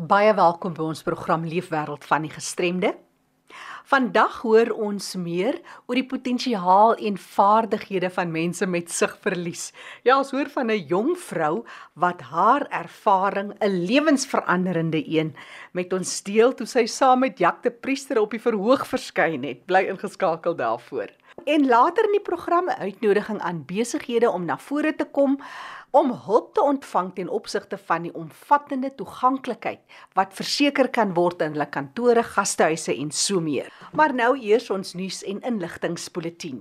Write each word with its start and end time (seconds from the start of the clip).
Baie 0.00 0.30
welkom 0.32 0.72
by 0.72 0.86
ons 0.94 1.02
program 1.04 1.42
Leefwêreld 1.44 2.06
van 2.08 2.24
die 2.24 2.30
Gestremde. 2.32 2.94
Vandag 3.90 4.38
hoor 4.46 4.70
ons 4.72 5.10
meer 5.20 5.58
oor 5.90 5.98
die 5.98 6.06
potensiaal 6.08 6.94
en 7.04 7.18
vaardighede 7.20 8.08
van 8.14 8.32
mense 8.32 8.64
met 8.64 8.88
sigverlies. 8.88 9.66
Ja, 10.08 10.16
ons 10.16 10.32
hoor 10.32 10.48
van 10.54 10.70
'n 10.70 10.86
jong 10.88 11.18
vrou 11.18 11.66
wat 11.92 12.22
haar 12.32 12.64
ervaring 12.70 13.52
'n 13.60 13.84
lewensveranderende 13.84 15.04
een 15.04 15.34
met 15.72 15.92
ons 15.92 16.22
deel 16.22 16.54
toe 16.54 16.66
sy 16.66 16.86
saam 16.86 17.20
met 17.20 17.38
Jacques 17.38 17.72
de 17.72 17.78
Priester 17.80 18.20
op 18.20 18.30
die 18.30 18.40
verhoog 18.40 18.86
verskyn 18.86 19.44
het. 19.44 19.66
Bly 19.66 19.84
ingeskakel 19.84 20.56
daarvoor. 20.56 21.08
En 21.44 21.66
later 21.66 22.04
in 22.04 22.12
die 22.12 22.28
program 22.30 22.68
'n 22.68 22.80
uitnodiging 22.80 23.40
aan 23.40 23.64
besighede 23.66 24.30
om 24.30 24.44
na 24.44 24.58
vore 24.58 24.96
te 24.96 25.04
kom 25.04 25.40
om 25.90 26.12
hulp 26.26 26.54
te 26.54 26.62
ontvang 26.62 27.14
ten 27.14 27.28
opsigte 27.28 27.78
van 27.78 28.02
die 28.06 28.14
omvattende 28.14 28.94
toeganklikheid 28.94 29.80
wat 30.18 30.34
verseker 30.34 30.88
kan 30.88 31.14
word 31.14 31.42
in 31.42 31.56
hulle 31.56 31.70
kantore, 31.70 32.22
gastehuise 32.22 32.94
en 32.94 33.10
so 33.10 33.40
meer. 33.40 33.70
Maar 33.92 34.14
nou 34.14 34.34
eers 34.38 34.70
ons 34.70 34.94
nuus 34.94 35.24
en 35.24 35.40
inligtingspulsatie. 35.40 36.58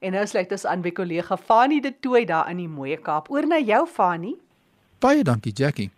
En 0.00 0.12
nou 0.12 0.26
sluit 0.26 0.50
ons 0.50 0.66
aan 0.66 0.80
by 0.80 0.90
kollega 0.90 1.36
Fanie 1.36 1.80
de 1.80 1.98
Tooi 2.00 2.24
daar 2.24 2.50
in 2.50 2.56
die 2.56 2.68
Mooie 2.68 2.96
Kaap. 2.96 3.30
Oor 3.30 3.46
na 3.46 3.58
jou 3.58 3.86
Fanie. 3.86 4.40
Baie 4.98 5.22
dankie 5.22 5.52
Jackie. 5.52 5.90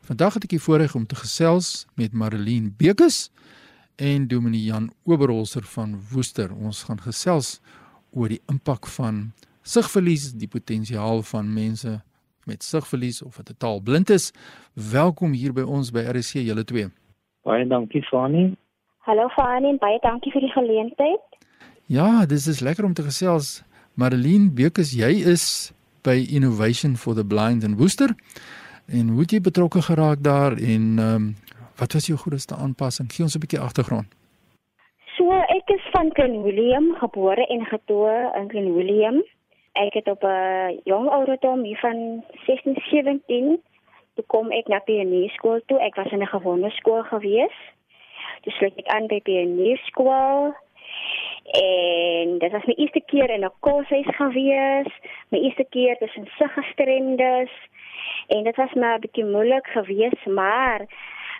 Vandag 0.00 0.34
het 0.34 0.42
ek 0.42 0.50
die 0.50 0.62
voorreg 0.62 0.94
om 0.94 1.06
te 1.06 1.14
gesels 1.14 1.86
met 1.94 2.12
Marilene 2.12 2.70
Bekes 2.76 3.30
en 3.96 4.28
Dominee 4.28 4.64
Jan 4.64 4.90
Oberholzer 5.04 5.62
van 5.62 5.96
Woester. 6.10 6.50
Ons 6.54 6.82
gaan 6.88 7.00
gesels 7.00 7.60
oor 8.10 8.28
die 8.28 8.40
impak 8.50 8.86
van 8.96 9.32
sigverlies, 9.62 10.32
die 10.36 10.48
potensiaal 10.48 11.22
van 11.22 11.52
mense 11.54 12.00
met 12.44 12.62
sigverlies 12.62 13.22
of 13.22 13.36
wat 13.36 13.46
totaal 13.46 13.80
blind 13.80 14.10
is. 14.10 14.32
Welkom 14.74 15.32
hier 15.32 15.52
by 15.52 15.62
ons 15.62 15.92
by 15.94 16.04
RC 16.10 16.42
julle 16.42 16.64
twee. 16.64 16.88
Baie 17.46 17.66
dankie 17.66 18.02
Fani. 18.08 18.52
Hallo 19.06 19.28
Fani, 19.36 19.76
baie 19.82 19.98
dankie 20.02 20.32
vir 20.34 20.46
die 20.46 20.54
geleentheid. 20.54 21.38
Ja, 21.90 22.26
dis 22.26 22.46
is 22.46 22.62
lekker 22.62 22.84
om 22.86 22.94
te 22.94 23.02
gesels. 23.06 23.62
Marilene 23.94 24.50
Bekes, 24.50 24.94
jy 24.96 25.10
is 25.28 25.72
by 26.06 26.16
Innovation 26.30 26.96
for 26.96 27.14
the 27.14 27.24
Blind 27.24 27.62
in 27.62 27.76
Woester. 27.76 28.14
En 28.86 29.08
hoe 29.12 29.24
het 29.24 29.34
jy 29.34 29.40
betrokke 29.40 29.82
geraak 29.82 30.22
daar 30.22 30.56
en 30.58 30.98
ehm 30.98 31.14
um, 31.14 31.32
Wat 31.76 31.92
was 31.92 32.06
jou 32.06 32.18
grootste 32.18 32.54
aanpassing? 32.54 33.12
Gee 33.12 33.24
ons 33.24 33.36
'n 33.36 33.44
bietjie 33.44 33.60
agtergrond. 33.60 34.08
So, 35.16 35.30
ek 35.30 35.68
is 35.68 35.84
van 35.90 36.12
Ken 36.12 36.42
William, 36.42 36.94
gebore 36.94 37.46
en 37.46 37.64
getoe 37.66 38.32
in 38.34 38.48
Ken 38.48 38.74
William. 38.74 39.22
Ek 39.72 39.92
het 39.92 40.08
op 40.08 40.22
'n 40.22 40.80
jong 40.84 41.08
ouderdom 41.08 41.62
hier 41.64 41.78
van 41.78 42.24
16, 42.46 42.76
17 42.90 43.62
toe 44.14 44.24
kom 44.26 44.50
ek 44.52 44.68
na 44.68 44.80
pionierskool 44.84 45.62
toe. 45.66 45.78
Ek 45.80 45.96
was 45.96 46.12
in 46.12 46.22
'n 46.22 46.34
gewone 46.34 46.70
skool 46.70 47.02
gewees. 47.02 47.56
Toe 48.42 48.52
sluit 48.52 48.76
ek 48.76 48.88
aan 48.94 49.06
by 49.06 49.20
pionierskool. 49.20 50.54
En 51.60 52.38
dit 52.38 52.52
was 52.52 52.64
my 52.66 52.74
eerste 52.76 53.02
keer 53.06 53.30
in 53.30 53.44
'n 53.44 53.58
koshuis 53.60 54.10
gewees. 54.16 54.90
My 55.30 55.38
eerste 55.38 55.64
keer 55.70 55.96
tussen 55.96 56.28
siggestremdes. 56.38 57.50
En 58.28 58.44
dit 58.44 58.56
was 58.56 58.72
maar 58.72 58.96
'n 58.96 59.00
bietjie 59.00 59.24
moeilik 59.24 59.66
geweest, 59.66 60.26
maar 60.26 60.80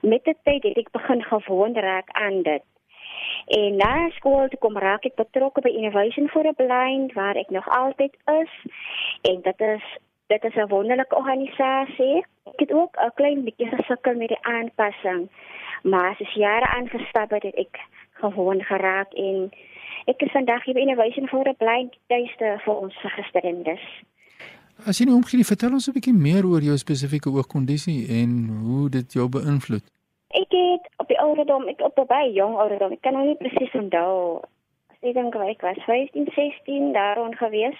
met 0.02 0.24
die 0.24 0.36
tyd 0.42 0.62
het 0.62 0.76
ek 0.76 0.90
begin 0.90 1.22
gewoon 1.22 1.74
raak 1.74 2.10
aan 2.10 2.42
dit. 2.42 2.62
En 3.46 3.76
na 3.76 4.08
skool 4.10 4.48
toe 4.48 4.58
kom 4.58 4.78
raak 4.78 5.04
ek 5.06 5.18
betrokke 5.18 5.62
by 5.64 5.70
Innovation 5.70 6.28
for 6.28 6.42
the 6.42 6.54
Blind 6.56 7.12
waar 7.18 7.38
ek 7.38 7.50
nog 7.50 7.68
altyd 7.68 8.16
is. 8.34 8.52
En 9.22 9.42
dit 9.42 9.60
is 9.60 9.86
dit 10.32 10.44
is 10.44 10.54
'n 10.54 10.68
wonderlike 10.68 11.16
organisasie. 11.16 12.24
Ek 12.52 12.60
het 12.64 12.72
ook 12.72 12.96
'n 12.96 13.14
klein 13.14 13.44
bietjie 13.44 13.68
gesukkel 13.68 14.14
met 14.14 14.28
die 14.28 14.42
aanpassing. 14.42 15.28
Maar 15.82 16.08
as 16.10 16.18
jy 16.18 16.40
jare 16.40 16.66
aangestap 16.66 17.30
het, 17.30 17.42
het 17.42 17.54
ek 17.54 17.80
gewoon 18.12 18.62
geraak 18.62 19.12
en 19.12 19.52
ek 20.04 20.22
is 20.22 20.30
vandag 20.30 20.64
hier 20.64 20.74
by 20.74 20.80
Innovation 20.80 21.28
for 21.28 21.44
the 21.44 21.54
Blind 21.58 21.96
tuiste 22.06 22.58
vir 22.64 22.76
ons 22.76 22.96
gestremdes. 23.00 23.84
As 24.86 24.98
jy 24.98 25.06
nou 25.06 25.16
omgee, 25.20 25.44
vertel 25.46 25.76
ons 25.76 25.88
'n 25.88 25.94
bietjie 25.94 26.14
meer 26.14 26.44
oor 26.46 26.62
jou 26.62 26.76
spesifieke 26.76 27.30
oogkondisie 27.30 28.08
en 28.20 28.30
hoe 28.66 28.88
dit 28.90 29.12
jou 29.12 29.28
beïnvloed. 29.28 29.84
Ek 30.30 30.50
het 30.50 30.84
op 30.96 31.08
die 31.08 31.20
ouderdom, 31.20 31.68
ek 31.68 31.80
op 31.80 32.08
baie 32.08 32.32
jong 32.32 32.56
ouderdom, 32.56 32.92
ek 32.92 33.02
kan 33.02 33.12
nou 33.12 33.26
nie 33.26 33.36
presies 33.36 33.74
onthou. 33.74 34.42
Ek 35.02 35.14
dink 35.14 35.34
ek 35.34 35.62
was 35.62 35.78
15, 35.84 36.26
16 36.34 36.92
daaroor 36.92 37.34
gewees. 37.36 37.78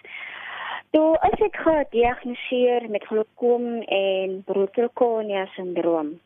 Toe 0.91 1.19
as 1.25 1.41
ek 1.41 1.57
gediagnoseer 1.57 2.89
met 2.91 3.05
glaukoom 3.09 3.83
en 3.83 4.43
Bruchfelkonia 4.45 5.47
syndroom. 5.57 6.21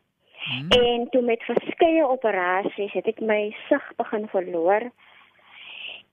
Hmm. 0.46 0.70
En 0.70 1.08
toe 1.10 1.22
met 1.22 1.42
verskeie 1.42 2.06
operasies 2.06 2.92
het 2.92 3.06
ek 3.06 3.20
my 3.20 3.54
sig 3.68 3.92
begin 3.96 4.26
verloor. 4.28 4.90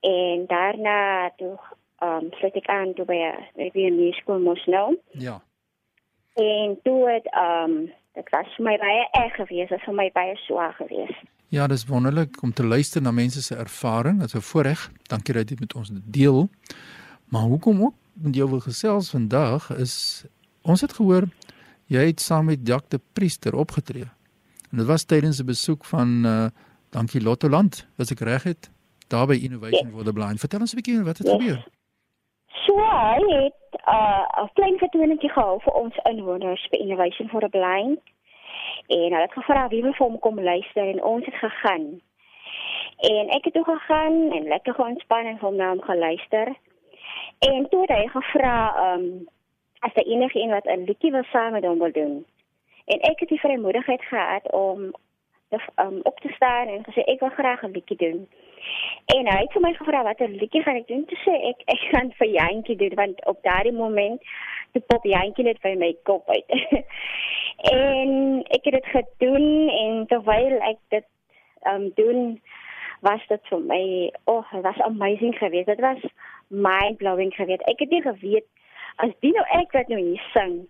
En 0.00 0.46
daarna 0.46 1.30
toe 1.36 1.58
um 2.02 2.30
sluit 2.30 2.54
ek 2.54 2.66
aan 2.66 2.94
toe 2.94 3.04
by 3.04 3.18
by 3.56 3.86
'n 3.90 4.12
skool 4.12 4.40
mos 4.40 4.64
nou. 4.66 4.96
Ja. 5.10 5.42
En 6.34 6.78
toe 6.82 7.10
het 7.10 7.26
um 7.34 7.90
dit 8.14 8.30
was 8.30 8.46
vir 8.56 8.64
my 8.64 8.76
baie 8.78 9.08
erg 9.10 9.34
geweest, 9.34 9.68
dit 9.68 9.78
was 9.78 9.84
vir 9.84 9.94
my 9.94 10.10
baie 10.12 10.36
swaar 10.36 10.72
geweest. 10.72 11.22
Ja, 11.48 11.66
dis 11.66 11.86
wonderlik 11.86 12.42
om 12.42 12.52
te 12.52 12.66
luister 12.66 13.02
na 13.02 13.10
mense 13.10 13.42
se 13.42 13.54
ervaring. 13.54 14.18
Dit 14.20 14.26
is 14.26 14.34
'n 14.34 14.40
voorreg. 14.40 14.90
Dankie 15.02 15.34
dat 15.34 15.50
jy 15.50 15.56
met 15.60 15.74
ons 15.74 15.90
deel. 15.92 16.48
Maar 17.28 17.42
hoekom 17.42 17.82
ook 17.82 17.94
met 18.12 18.34
jou 18.34 18.48
wil 18.50 18.60
gesels 18.60 19.10
vandag 19.10 19.76
is 19.76 20.24
ons 20.62 20.80
het 20.80 20.92
gehoor 20.92 21.28
jy 21.86 22.06
het 22.06 22.20
saam 22.20 22.44
met 22.44 22.66
Jacques 22.66 22.90
de 22.90 23.00
Priester 23.12 23.54
opgetree. 23.54 24.06
En 24.70 24.78
dit 24.78 24.86
was 24.86 25.04
tydens 25.04 25.40
'n 25.40 25.46
besoek 25.46 25.84
van 25.84 26.26
uh 26.26 26.46
Dankie 26.90 27.22
Lottoland, 27.22 27.86
as 27.98 28.10
ek 28.10 28.20
reg 28.20 28.42
het, 28.42 28.70
daar 29.08 29.26
by 29.26 29.34
Innovation 29.34 29.86
yes. 29.86 29.94
for 29.94 30.04
the 30.04 30.12
Blind. 30.12 30.38
Vertel 30.38 30.60
ons 30.60 30.72
'n 30.72 30.76
bietjie 30.76 31.02
wat 31.02 31.18
het 31.18 31.26
yes. 31.26 31.36
gebeur. 31.36 31.66
So 32.62 32.78
hy 32.78 33.20
het 33.42 33.80
uh, 33.88 34.24
'n 34.42 34.50
klein 34.54 34.78
vertoningkie 34.78 35.30
gehou 35.30 35.60
vir 35.60 35.74
ons 35.74 35.96
inwoners 36.10 36.68
by 36.70 36.76
Innovation 36.76 37.28
for 37.28 37.40
the 37.40 37.48
Blind. 37.48 38.00
En 38.86 39.12
hulle 39.12 39.26
het 39.26 39.32
gevra 39.32 39.68
wie 39.68 39.82
wil 39.82 39.92
vir 39.92 40.06
hom 40.06 40.18
kom 40.18 40.40
luister 40.40 40.88
en 40.88 41.02
ons 41.02 41.24
het 41.24 41.34
gegaan. 41.34 42.00
En 42.96 43.28
ek 43.28 43.44
het 43.44 43.52
toe 43.52 43.64
gegaan 43.64 44.30
en 44.32 44.48
lekker 44.48 44.78
ontspan 44.78 45.26
en 45.26 45.38
hom 45.38 45.56
na 45.56 45.68
hom 45.68 45.82
geluister. 45.82 46.54
En 47.38 47.68
toe 47.68 47.80
het 47.80 47.90
hy 47.90 48.06
gevra 48.08 48.56
um, 48.94 49.28
as 49.78 49.94
daar 49.94 50.04
enige 50.04 50.40
een 50.40 50.50
wat 50.50 50.64
'n 50.64 50.84
liedjie 50.84 51.10
wil 51.10 51.24
saam 51.32 51.52
met 51.52 51.64
hom 51.64 51.78
wil 51.78 51.92
doen. 51.92 52.24
En 52.84 53.00
ek 53.00 53.20
het 53.20 53.28
die 53.28 53.40
vrymoedigheid 53.40 54.02
gehad 54.02 54.52
om 54.52 54.94
um, 55.76 56.00
op 56.02 56.20
te 56.20 56.28
staan 56.28 56.68
en 56.68 56.84
gesê 56.84 57.04
ek 57.04 57.20
wil 57.20 57.28
graag 57.28 57.62
'n 57.62 57.70
liedjie 57.70 57.96
doen. 57.96 58.28
En 59.14 59.26
hy 59.26 59.40
het 59.40 59.52
vir 59.52 59.60
my 59.60 59.72
gevra 59.74 60.02
watter 60.02 60.28
liedjie 60.28 60.62
gaan 60.62 60.76
ek 60.76 60.88
doen? 60.88 61.04
Toe 61.04 61.18
sê 61.18 61.34
ek 61.50 61.62
ek 61.66 61.82
gaan 61.92 62.12
vir 62.18 62.28
Jantjie 62.28 62.76
doen 62.76 62.94
want 62.94 63.24
op 63.26 63.42
daardie 63.42 63.72
moment 63.72 64.22
te 64.72 64.80
pop 64.80 65.04
Jantjie 65.04 65.44
net 65.44 65.60
by 65.60 65.74
my 65.74 65.96
kop 66.02 66.28
uit. 66.28 66.50
en 67.78 68.42
ek 68.48 68.64
het 68.64 68.72
dit 68.72 68.86
gedoen 68.96 69.68
en 69.68 70.06
terwyl 70.06 70.60
ek 70.70 70.78
dit 70.88 71.06
um 71.72 71.90
doen 71.94 72.40
was 73.00 73.20
dit 73.28 73.40
vir 73.48 73.60
my 73.60 74.12
oh, 74.24 74.44
it 74.52 74.62
was 74.62 74.80
amazing 74.80 75.38
geweest. 75.38 75.66
Dit 75.66 75.80
was 75.80 76.00
mind 76.48 76.96
blowing 76.96 77.34
geweest. 77.34 77.62
Ek 77.68 77.78
het 77.78 77.90
nie 77.90 78.02
geweet 78.02 78.48
as 78.96 79.10
dit 79.20 79.34
nou 79.34 79.44
ek 79.58 79.72
wat 79.72 79.88
nou 79.90 80.00
hier 80.00 80.26
sing 80.32 80.68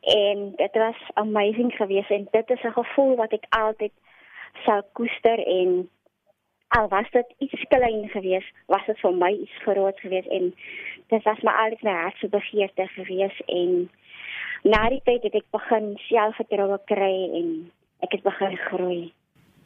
en 0.00 0.52
dit 0.56 0.72
was 0.72 1.00
amazing 1.14 1.72
geweest 1.72 2.10
en 2.10 2.28
dit 2.30 2.50
is 2.50 2.62
'n 2.62 2.78
gevoel 2.80 3.16
wat 3.16 3.32
ek 3.32 3.46
altyd 3.48 3.92
sal 4.64 4.82
koester 4.92 5.38
en 5.46 5.88
al 6.68 6.88
was 6.88 7.10
dit 7.10 7.34
iets 7.38 7.64
klein 7.68 8.08
geweest 8.08 8.52
was 8.66 8.86
dit 8.86 8.98
vir 9.00 9.14
my 9.14 9.32
iets 9.32 9.56
groot 9.64 10.00
geweest 10.00 10.28
en 10.28 10.54
dit 11.06 11.22
was 11.22 11.42
my 11.42 11.52
altyd 11.64 11.82
my 11.82 11.90
hart 11.90 12.16
se 12.16 12.28
begeerte 12.28 12.86
geweest 12.86 13.40
en 13.46 13.90
na 14.62 14.88
die 14.88 15.02
tyd 15.04 15.22
het 15.22 15.34
ek 15.34 15.48
begin 15.50 15.92
selfvertroue 16.06 16.78
kry 16.90 17.16
en 17.40 17.48
ek 18.06 18.16
het 18.16 18.22
begin 18.22 18.56
groei. 18.56 19.12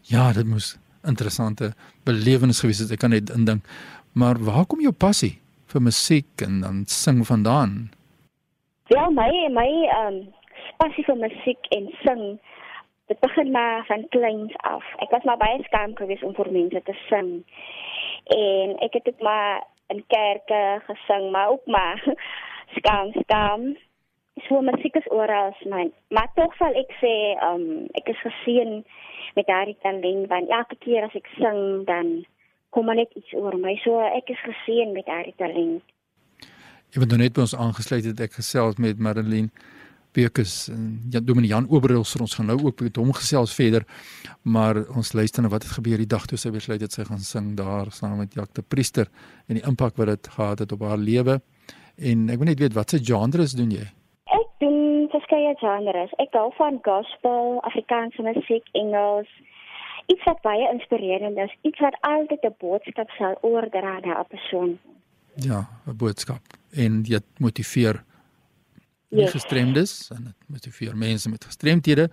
Ja 0.01 0.33
dit 0.33 0.47
moes 0.47 0.77
interessante 1.07 1.73
belewenis 2.09 2.61
gewees 2.61 2.83
het 2.83 2.91
ek 2.91 3.05
kan 3.05 3.15
net 3.15 3.31
indink. 3.31 3.67
Maar 4.13 4.41
waar 4.43 4.67
kom 4.67 4.81
jou 4.81 4.93
passie 4.93 5.37
vir 5.71 5.83
musiek 5.83 6.43
en 6.47 6.61
dan 6.61 6.85
sing 6.91 7.21
vandaan 7.27 7.91
Ja, 8.89 9.09
my 9.11 9.49
my 9.51 9.71
ehm 9.91 10.07
um, 10.07 10.17
passie 10.79 11.03
vir 11.05 11.17
musiek 11.19 11.65
en 11.75 11.87
sing 12.05 12.21
dit 13.11 13.19
begin 13.21 13.49
maar 13.51 13.83
van 13.89 14.05
kleins 14.15 14.53
af. 14.57 14.85
Ek 15.03 15.11
was 15.11 15.25
maar 15.27 15.41
baie 15.41 15.59
skaam 15.65 15.97
geweest 15.99 16.23
om 16.23 16.35
vir 16.35 16.51
mense 16.55 16.83
te 16.87 16.95
sing. 17.09 17.33
En 18.37 18.77
ek 18.87 18.95
het 18.99 19.09
dit 19.11 19.25
maar 19.27 19.65
in 19.91 20.05
kerke 20.07 20.61
gesing, 20.87 21.31
maar 21.31 21.49
ook 21.49 21.67
maar 21.67 22.05
skaam 22.79 23.11
skaam. 23.25 23.65
So 24.47 24.63
musiek 24.63 24.95
is 25.03 25.11
oral 25.11 25.51
my. 25.65 25.91
Maar 26.15 26.31
tog 26.39 26.55
sal 26.63 26.79
ek 26.85 26.95
sê 27.03 27.15
um, 27.49 27.67
ek 27.99 28.15
is 28.15 28.23
geseën 28.23 28.73
met 29.35 29.51
daardie 29.51 29.79
talent 29.83 30.31
want 30.31 30.55
elke 30.61 30.79
keer 30.87 31.11
as 31.11 31.19
ek 31.19 31.27
sing 31.41 31.83
dan 31.91 32.23
kom 32.71 32.95
net 32.95 33.11
iets 33.19 33.35
oor 33.35 33.59
my. 33.59 33.75
So 33.83 33.99
ek 33.99 34.31
is 34.31 34.47
geseën 34.47 34.95
met 34.95 35.11
daardie 35.11 35.35
talent. 35.43 35.83
Ek 36.95 37.03
het 37.03 37.09
nou 37.09 37.19
net 37.19 37.33
by 37.33 37.41
ons 37.41 37.57
aangesluit 37.57 38.05
het 38.05 38.21
ek 38.21 38.33
gesels 38.39 38.77
met 38.79 38.99
Marilyn 38.99 39.51
Bekes 40.17 40.69
en 40.73 40.85
ja 41.13 41.21
Dominee 41.21 41.51
Jan 41.51 41.69
Oberhils 41.69 42.15
ons 42.21 42.35
gaan 42.39 42.49
nou 42.49 42.57
ook 42.65 42.81
met 42.81 42.97
hom 42.97 43.13
gesels 43.13 43.55
verder 43.55 43.85
maar 44.43 44.79
ons 44.97 45.13
luister 45.13 45.43
na 45.43 45.51
wat 45.53 45.67
het 45.67 45.77
gebeur 45.77 46.01
die 46.01 46.09
dag 46.09 46.25
toe 46.31 46.39
sy 46.41 46.53
besluit 46.55 46.81
het 46.81 46.95
sy 46.95 47.05
gaan 47.09 47.25
sing 47.25 47.53
daar 47.59 47.91
saam 47.93 48.17
met 48.23 48.35
Jacques 48.35 48.57
de 48.57 48.65
Priester 48.65 49.11
en 49.49 49.59
die 49.59 49.67
impak 49.69 49.99
wat 50.01 50.13
dit 50.15 50.29
gehad 50.37 50.63
het 50.65 50.73
op 50.73 50.87
haar 50.87 51.01
lewe. 51.03 51.41
En 51.97 52.29
ek 52.33 52.41
wil 52.41 52.51
net 52.51 52.61
weet 52.61 52.77
wat 52.77 52.93
se 52.93 53.01
genres 53.03 53.57
doen 53.57 53.71
jy? 53.73 53.87
Ek 54.37 54.49
doen 54.63 55.09
verskeie 55.13 55.55
genres. 55.61 56.13
Ek 56.23 56.35
hou 56.37 56.51
van 56.59 56.81
gospel 56.85 57.61
Afrikaanse 57.69 58.25
musiek 58.25 58.69
Engels. 58.79 59.31
Iets 60.13 60.25
wat 60.29 60.43
baie 60.45 60.69
inspirerend 60.73 61.41
is 61.43 61.55
iets 61.67 61.81
wat 61.83 61.97
altyd 62.09 62.45
'n 62.45 62.55
boodskap 62.61 63.11
sal 63.19 63.35
oordra 63.43 63.99
na 64.05 64.21
'n 64.21 64.29
persoon. 64.29 64.79
Ja 65.35 65.67
'n 65.87 65.97
boodskap 65.97 66.43
en 66.77 67.03
dit 67.03 67.25
motiveer 67.39 68.03
die 69.09 69.25
yes. 69.25 69.35
gestremdes 69.37 70.11
en 70.15 70.25
dit 70.31 70.49
motiveer 70.53 70.97
mense 70.97 71.31
met 71.31 71.45
gestremthede. 71.45 72.09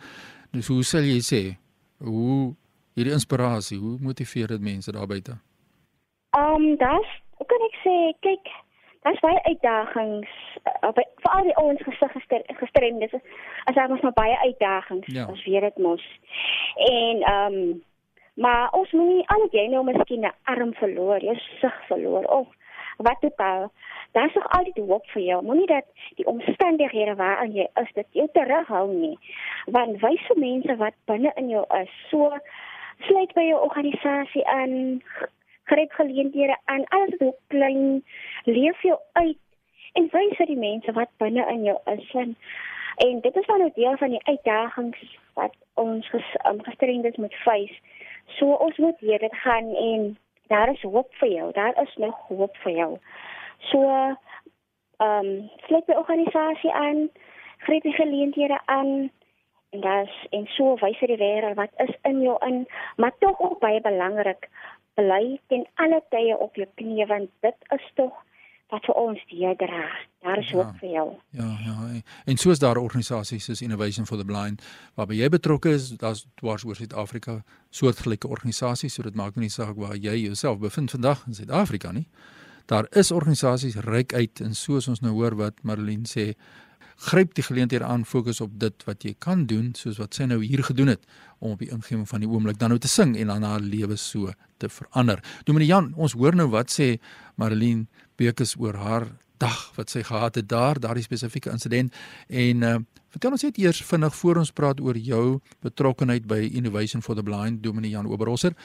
Dus 0.51 0.67
hoe 0.67 0.83
sal 0.83 1.07
jy 1.07 1.19
sê 1.25 1.41
hoe 2.03 2.53
hierdie 2.93 3.15
inspirasie, 3.15 3.79
hoe 3.79 3.97
motiveer 4.01 4.53
dit 4.53 4.61
mense 4.61 4.91
daar 4.91 5.07
buite? 5.07 5.37
Ehm 6.37 6.61
um, 6.61 6.77
das, 6.77 7.09
hoe 7.37 7.47
kan 7.49 7.65
ek 7.69 7.79
sê, 7.85 7.95
kyk, 8.25 8.51
daar's 9.05 9.21
baie 9.25 9.41
uitdagings 9.45 10.35
uh, 10.65 10.91
vir 10.95 11.31
al 11.33 11.49
die 11.49 11.57
ouens 11.61 11.81
gesig 11.85 12.13
gestremdes. 12.59 13.15
As 13.65 13.75
daar 13.75 13.89
mos 13.89 14.01
maar 14.05 14.17
baie 14.17 14.37
uitdagings, 14.45 15.09
ja. 15.13 15.27
ons 15.29 15.43
weet 15.45 15.67
dit 15.69 15.81
mos. 15.87 16.05
En 16.89 17.25
ehm 17.33 17.59
um, 17.63 17.81
maar 18.33 18.71
ons 18.73 18.91
moet 18.91 19.07
nie 19.07 19.25
al 19.29 19.43
jy 19.53 19.67
nou 19.69 19.83
miskien 19.85 20.25
'n 20.25 20.33
arm 20.49 20.73
verloor, 20.73 21.21
jy 21.21 21.35
sig 21.61 21.75
verloor 21.87 22.25
of 22.25 22.47
wat 22.97 23.21
dit 23.21 23.37
al 23.37 23.71
daar's 24.13 24.33
nog 24.33 24.49
altyd 24.49 24.77
hoop 24.77 25.05
vir 25.07 25.21
jou. 25.21 25.43
Moenie 25.43 25.67
dat 25.67 25.85
die 26.15 26.25
omstandighede 26.25 27.15
waarin 27.15 27.53
jy 27.53 27.67
is 27.81 27.93
dit 27.93 28.07
jou 28.11 28.27
terughou 28.31 28.87
nie. 28.93 29.17
Want 29.65 30.01
wys 30.01 30.25
vir 30.27 30.39
mense 30.39 30.75
wat 30.81 30.97
binne 31.05 31.31
in 31.35 31.49
jou 31.49 31.63
is. 31.81 31.93
So 32.09 32.29
sluit 33.07 33.33
by 33.33 33.47
jou 33.47 33.61
organisasie 33.61 34.45
aan, 34.47 35.01
gryp 35.63 35.91
geleenthede 35.91 36.57
aan. 36.65 36.85
Alles 36.89 37.17
wat 37.19 37.39
klein 37.47 38.03
leef 38.43 38.81
jou 38.81 38.99
uit 39.13 39.39
en 39.93 40.09
wys 40.11 40.37
vir 40.37 40.49
die 40.49 40.61
mense 40.61 40.93
wat 40.93 41.09
binne 41.17 41.45
in 41.49 41.65
jou 41.69 41.77
is. 41.95 42.13
En, 42.13 42.37
en 43.07 43.19
dit 43.21 43.35
is 43.35 43.45
dan 43.45 43.65
'n 43.65 43.71
deel 43.75 43.97
van 43.97 44.09
die 44.09 44.25
uitdagings 44.25 45.17
wat 45.33 45.55
ons 45.73 46.09
ges, 46.09 46.35
um, 46.45 46.63
gestremdes 46.63 47.15
moet 47.15 47.35
face. 47.35 47.79
So 48.37 48.53
ons 48.53 48.77
moet 48.77 48.99
hier 48.99 49.19
dit 49.19 49.35
gaan 49.35 49.75
en 49.75 50.17
daar 50.47 50.69
is 50.71 50.81
hoop 50.81 51.13
vir 51.21 51.29
jou. 51.29 51.51
Daar 51.51 51.81
is 51.81 51.95
nog 51.95 52.27
hoop 52.27 52.57
vir 52.65 52.71
jou. 52.71 52.97
So 53.71 53.83
ehm 54.97 55.25
um, 55.25 55.49
sluit 55.67 55.85
by 55.85 55.93
organisasie 55.93 56.71
aan, 56.71 57.09
gryp 57.57 57.83
die 57.83 57.93
geleenthede 57.93 58.59
aan 58.65 59.11
en 59.69 59.81
das 59.81 60.27
en 60.29 60.45
so 60.55 60.75
wys 60.81 60.97
vir 61.01 61.07
die 61.07 61.21
wêreld 61.21 61.57
wat 61.57 61.73
is 61.85 61.95
in 62.03 62.21
jou 62.21 62.37
in, 62.45 62.67
maar 62.97 63.15
tog 63.19 63.39
ook 63.39 63.59
baie 63.59 63.81
belangrik, 63.81 64.49
bly 64.93 65.39
ten 65.47 65.65
alle 65.75 66.01
tye 66.09 66.37
op 66.37 66.55
jou 66.55 66.67
knie 66.75 67.05
want 67.09 67.29
dit 67.41 67.73
is 67.75 67.89
tog 67.95 68.13
wat 68.71 68.85
vir 68.85 68.95
ons 68.95 69.19
die 69.29 69.55
dra. 69.57 69.87
Daar 70.23 70.39
is 70.39 70.51
hoop 70.51 70.71
ja, 70.71 70.77
vir 70.79 70.89
jou. 70.89 71.07
Ja, 71.37 71.49
ja. 71.65 72.01
En 72.25 72.37
soos 72.37 72.59
daar 72.59 72.77
organisasies 72.77 73.45
soos 73.45 73.61
Innovation 73.61 74.05
for 74.05 74.17
the 74.17 74.25
Blind 74.25 74.63
waarby 74.95 75.19
jy 75.19 75.29
betrokke 75.29 75.75
is, 75.75 75.89
daar's 75.99 76.25
dwars 76.39 76.63
oor 76.63 76.75
Suid-Afrika 76.75 77.43
soortgelyke 77.69 78.27
organisasies, 78.27 78.93
so 78.93 79.03
dit 79.03 79.15
maak 79.15 79.35
nie 79.35 79.49
saak 79.49 79.75
waar 79.75 79.95
jy 79.95 80.15
jouself 80.23 80.59
bevind 80.59 80.91
vandag 80.91 81.27
in 81.27 81.37
Suid-Afrika 81.37 81.91
nie 81.91 82.07
daar 82.65 82.87
is 82.89 83.11
organisasies 83.11 83.75
ryk 83.75 84.13
uit 84.13 84.39
en 84.39 84.55
soos 84.55 84.87
ons 84.87 85.01
nou 85.03 85.11
hoor 85.17 85.35
wat 85.35 85.59
Marlene 85.67 86.07
sê 86.07 86.33
gryp 87.03 87.33
die 87.35 87.43
geleentheid 87.43 87.83
aan 87.83 88.05
fokus 88.07 88.39
op 88.41 88.53
dit 88.59 88.85
wat 88.87 89.03
jy 89.03 89.15
kan 89.19 89.45
doen 89.49 89.73
soos 89.75 89.99
wat 89.99 90.15
sy 90.15 90.27
nou 90.29 90.39
hier 90.43 90.63
gedoen 90.63 90.93
het 90.93 91.03
om 91.39 91.55
op 91.57 91.63
die 91.63 91.71
ingewing 91.73 92.05
van 92.07 92.23
die 92.23 92.29
oomblik 92.29 92.59
dan 92.61 92.71
nou 92.71 92.79
te 92.79 92.91
sing 92.91 93.17
en 93.19 93.33
dan 93.33 93.43
haar 93.43 93.59
lewe 93.59 93.97
so 93.99 94.31
te 94.61 94.69
verander. 94.69 95.19
Dominee 95.43 95.67
Jan, 95.67 95.91
ons 95.99 96.15
hoor 96.15 96.37
nou 96.37 96.47
wat 96.53 96.71
sê 96.71 96.93
Marlene 97.35 97.89
Bekes 98.15 98.55
oor 98.59 98.77
haar 98.79 99.07
dag 99.43 99.59
wat 99.75 99.89
sy 99.89 100.03
gehad 100.05 100.35
het 100.39 100.49
daar, 100.49 100.79
daardie 100.79 101.05
spesifieke 101.05 101.51
insident 101.51 101.93
en 102.29 102.63
uh, 102.63 102.75
vertel 103.13 103.35
ons 103.35 103.45
net 103.45 103.59
eers 103.61 103.81
vinnig 103.85 104.15
voor 104.21 104.39
ons 104.41 104.53
praat 104.55 104.81
oor 104.81 104.97
jou 104.97 105.39
betrokkeheid 105.65 106.27
by 106.29 106.41
Innovation 106.53 107.03
for 107.05 107.17
the 107.17 107.25
Blind, 107.25 107.61
Dominee 107.63 107.93
Jan 107.93 108.09
Oberhosser. 108.09 108.55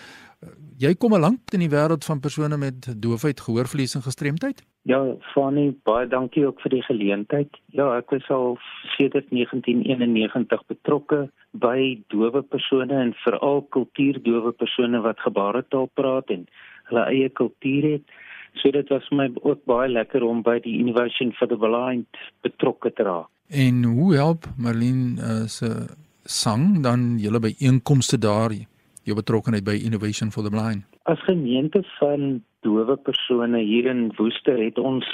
Uh, 0.44 0.52
jy 0.78 0.94
kom 0.94 1.16
al 1.16 1.24
lank 1.26 1.56
in 1.56 1.64
die 1.64 1.72
wêreld 1.72 2.06
van 2.08 2.22
persone 2.24 2.56
met 2.60 2.88
doofheid, 3.02 3.40
gehoorverlies 3.40 3.96
en 3.98 4.06
gestremdheid? 4.06 4.62
Ja, 4.88 5.00
Fanny, 5.34 5.72
baie 5.84 6.06
dankie 6.08 6.46
ook 6.46 6.62
vir 6.64 6.78
die 6.78 6.84
geleentheid. 6.86 7.58
Ja, 7.76 7.90
ek 7.98 8.14
was 8.14 8.28
al 8.32 8.56
sedert 8.94 9.28
1991 9.34 10.62
betrokke 10.70 11.26
by 11.52 11.98
dowe 12.14 12.40
persone 12.54 12.96
en 12.96 13.12
veral 13.24 13.66
kultuurdowe 13.74 14.54
persone 14.56 15.02
wat 15.04 15.20
gebaretaal 15.26 15.90
praat 15.98 16.32
en 16.32 16.46
hulle 16.88 17.04
eie 17.10 17.28
kultuur 17.28 17.90
het. 17.90 18.16
So 18.54 18.70
dit 18.70 18.88
was 18.88 19.08
my 19.10 19.28
ook 19.42 19.64
baie 19.64 19.88
lekker 19.88 20.24
om 20.24 20.42
by 20.42 20.58
die 20.64 20.78
Innovation 20.78 21.32
for 21.32 21.48
the 21.48 21.56
Blind 21.56 22.06
betrokke 22.42 22.92
te 22.92 23.02
raak. 23.02 23.28
En 23.48 23.84
hoe 23.84 24.14
help 24.14 24.44
Marlene 24.56 25.20
uh, 25.20 25.46
se 25.46 25.68
sang 26.24 26.82
dan 26.82 27.16
julle 27.18 27.40
by 27.40 27.54
einkomste 27.64 28.18
daar 28.18 28.52
jou 29.08 29.16
betrokkeheid 29.16 29.64
by 29.64 29.78
Innovation 29.84 30.30
for 30.30 30.44
the 30.44 30.50
Blind? 30.50 30.84
As 31.08 31.20
gemeente 31.24 31.84
van 31.98 32.42
dowe 32.60 32.96
persone 32.96 33.58
hier 33.58 33.86
in 33.86 34.12
Woester 34.16 34.58
het 34.60 34.78
ons 34.78 35.06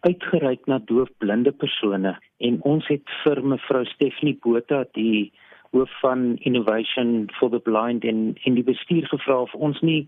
uitgereik 0.00 0.66
na 0.66 0.78
doofblinde 0.84 1.52
persone 1.52 2.18
en 2.38 2.58
ons 2.62 2.86
het 2.92 3.14
vir 3.24 3.40
mevrou 3.42 3.84
Stephanie 3.94 4.36
Botha 4.44 4.84
die 4.98 5.30
hoof 5.72 5.90
van 6.02 6.36
Innovation 6.46 7.28
for 7.38 7.50
the 7.50 7.58
Blind 7.58 8.04
en 8.04 8.36
in 8.44 8.54
die 8.54 8.64
bestuur 8.64 9.08
gevra 9.10 9.40
of 9.46 9.54
ons 9.54 9.80
nie 9.80 10.06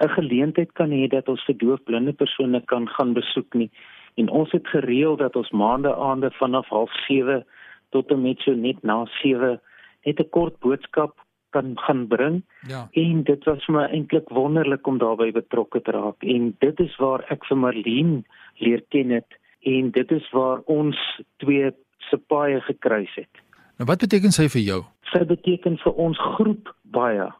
'n 0.00 0.08
geleentheid 0.08 0.72
kan 0.72 0.90
hê 0.90 1.08
dat 1.08 1.28
ons 1.28 1.44
vir 1.44 1.56
doofblinde 1.56 2.12
persone 2.12 2.60
kan 2.64 2.88
gaan 2.88 3.12
besoek 3.12 3.54
nie. 3.54 3.70
En 4.14 4.28
ons 4.28 4.50
het 4.52 4.66
gereël 4.68 5.16
dat 5.16 5.36
ons 5.36 5.50
maande 5.50 5.94
aande 5.94 6.30
vanaf 6.30 6.66
07:30 6.70 7.44
tot 7.90 8.10
en 8.10 8.22
met 8.22 8.38
so 8.40 8.54
net 8.54 8.82
na 8.82 9.06
7 9.22 9.60
net 10.04 10.20
'n 10.20 10.30
kort 10.30 10.58
boodskap 10.60 11.14
kan 11.50 11.78
gaan 11.78 12.06
bring. 12.06 12.42
Ja. 12.68 12.88
En 12.92 13.22
dit 13.22 13.44
was 13.44 13.64
vir 13.64 13.74
my 13.74 13.84
eintlik 13.84 14.28
wonderlik 14.28 14.86
om 14.86 14.98
daarbey 14.98 15.32
betrokke 15.32 15.82
te 15.82 15.90
raak 15.90 16.22
en 16.22 16.54
dit 16.58 16.80
is 16.80 16.96
waar 16.96 17.24
ek 17.32 17.44
vir 17.48 17.56
Marlene 17.56 18.22
leer 18.58 18.82
ken 18.88 19.10
het 19.10 19.38
en 19.60 19.90
dit 19.90 20.10
is 20.10 20.30
waar 20.30 20.60
ons 20.66 20.96
twee 21.36 21.70
se 22.10 22.16
paie 22.16 22.60
gekruis 22.60 23.14
het. 23.14 23.42
Nou 23.78 23.86
wat 23.88 24.04
beteken 24.04 24.32
sy 24.34 24.48
vir 24.48 24.60
jou? 24.60 24.80
Sy 25.12 25.24
beteken 25.24 25.78
vir 25.78 25.92
ons 25.92 26.18
groep 26.36 26.74
baie 26.82 27.30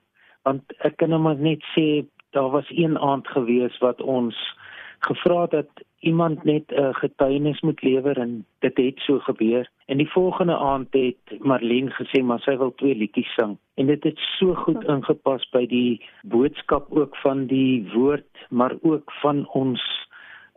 want 0.47 0.73
ek 0.87 0.97
kan 0.97 1.11
nou 1.13 1.21
maar 1.21 1.37
net 1.37 1.65
sê 1.75 2.07
daar 2.31 2.51
was 2.51 2.71
een 2.71 2.99
aand 2.99 3.29
gewees 3.29 3.79
wat 3.79 4.03
ons 4.03 4.57
gevra 4.99 5.41
het 5.41 5.51
dat 5.51 5.71
iemand 5.99 6.45
net 6.45 6.65
'n 6.71 6.81
uh, 6.81 6.89
getuienis 6.95 7.61
moet 7.61 7.83
lewer 7.83 8.19
en 8.19 8.47
dit 8.59 8.77
het 8.77 8.99
so 8.99 9.19
gebeur. 9.19 9.71
En 9.87 9.97
die 9.97 10.11
volgende 10.11 10.57
aand 10.57 10.87
het 10.91 11.39
Marlene 11.39 11.91
gesê 11.91 12.23
maar 12.23 12.41
sy 12.41 12.57
wil 12.57 12.75
twee 12.75 12.95
liedjies 12.95 13.35
sing 13.35 13.57
en 13.75 13.87
dit 13.87 14.05
het 14.05 14.19
so 14.19 14.55
goed 14.55 14.85
ingepas 14.85 15.49
by 15.51 15.67
die 15.67 16.03
boodskap 16.23 16.87
ook 16.91 17.17
van 17.17 17.47
die 17.47 17.91
woord 17.95 18.47
maar 18.51 18.75
ook 18.83 19.13
van 19.13 19.49
ons 19.49 20.09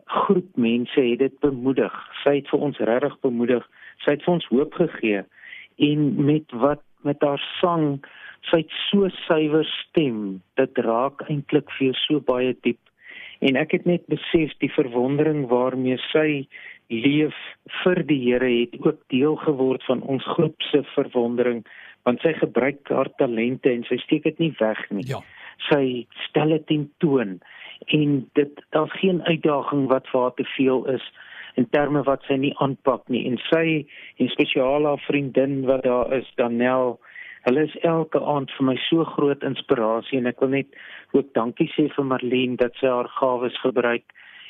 groep 0.04 0.56
mense 0.56 1.00
het 1.00 1.18
dit 1.18 1.38
bemoedig. 1.38 1.92
Sy 2.22 2.34
het 2.34 2.48
vir 2.48 2.58
ons 2.58 2.78
regtig 2.78 3.20
bemoedig. 3.20 3.68
Sy 3.96 4.10
het 4.10 4.22
vir 4.22 4.34
ons 4.34 4.46
hoop 4.46 4.74
gegee 4.74 5.24
en 5.76 6.24
met 6.24 6.52
wat 6.52 6.82
met 7.02 7.22
haar 7.22 7.42
sang 7.60 8.04
sy 8.50 8.62
het 8.64 8.72
so 8.90 9.08
suiwer 9.24 9.66
stem 9.68 10.40
dit 10.60 10.82
raak 10.86 11.22
eintlik 11.28 11.70
vir 11.78 11.90
jou 11.90 11.98
so 12.06 12.24
baie 12.32 12.54
diep 12.66 12.80
en 13.42 13.58
ek 13.58 13.74
het 13.76 13.86
net 13.90 14.04
besef 14.10 14.54
die 14.62 14.70
verwondering 14.70 15.46
waarmee 15.50 15.98
sy 16.10 16.44
leef 16.92 17.36
vir 17.82 18.02
die 18.06 18.20
Here 18.20 18.50
het 18.50 18.76
ook 18.82 19.00
deel 19.14 19.36
geword 19.42 19.84
van 19.88 20.02
ons 20.02 20.24
groep 20.36 20.62
se 20.70 20.82
verwondering 20.94 21.64
want 22.06 22.22
sy 22.22 22.34
gebruik 22.38 22.90
haar 22.90 23.10
talente 23.18 23.70
en 23.70 23.84
sy 23.88 23.98
steek 24.02 24.24
dit 24.26 24.38
nie 24.42 24.52
weg 24.58 24.78
nie. 24.90 25.04
Ja. 25.06 25.20
Sy 25.68 26.06
stel 26.26 26.56
dit 26.56 26.72
in 26.74 26.88
toon 27.02 27.36
en 27.94 28.16
dit 28.38 28.62
daar's 28.74 28.94
geen 29.00 29.22
uitdaging 29.26 29.86
wat 29.90 30.08
vir 30.10 30.26
haar 30.26 30.34
te 30.38 30.46
veel 30.56 30.86
is 30.94 31.06
in 31.60 31.68
terme 31.70 32.02
wat 32.06 32.24
sy 32.28 32.38
nie 32.40 32.52
aanpak 32.64 33.04
nie 33.12 33.24
en 33.30 33.38
sy 33.50 33.64
en 34.18 34.30
spesiaal 34.34 34.86
haar 34.88 35.02
vriendin 35.06 35.62
wat 35.68 35.84
daar 35.86 36.12
is 36.18 36.28
Danel 36.40 36.98
Hulle 37.46 37.64
is 37.66 37.76
elke 37.82 38.20
aand 38.20 38.50
vir 38.56 38.66
my 38.66 38.76
so 38.88 39.04
groot 39.04 39.42
inspirasie 39.42 40.18
en 40.18 40.26
ek 40.30 40.40
wil 40.40 40.52
net 40.54 40.76
ook 41.12 41.32
dankie 41.34 41.68
sê 41.74 41.88
vir 41.96 42.04
Marlene 42.04 42.56
dat 42.60 42.76
sy 42.80 42.86
haar 42.86 43.08
gawes 43.18 43.56
gebruik 43.64 44.04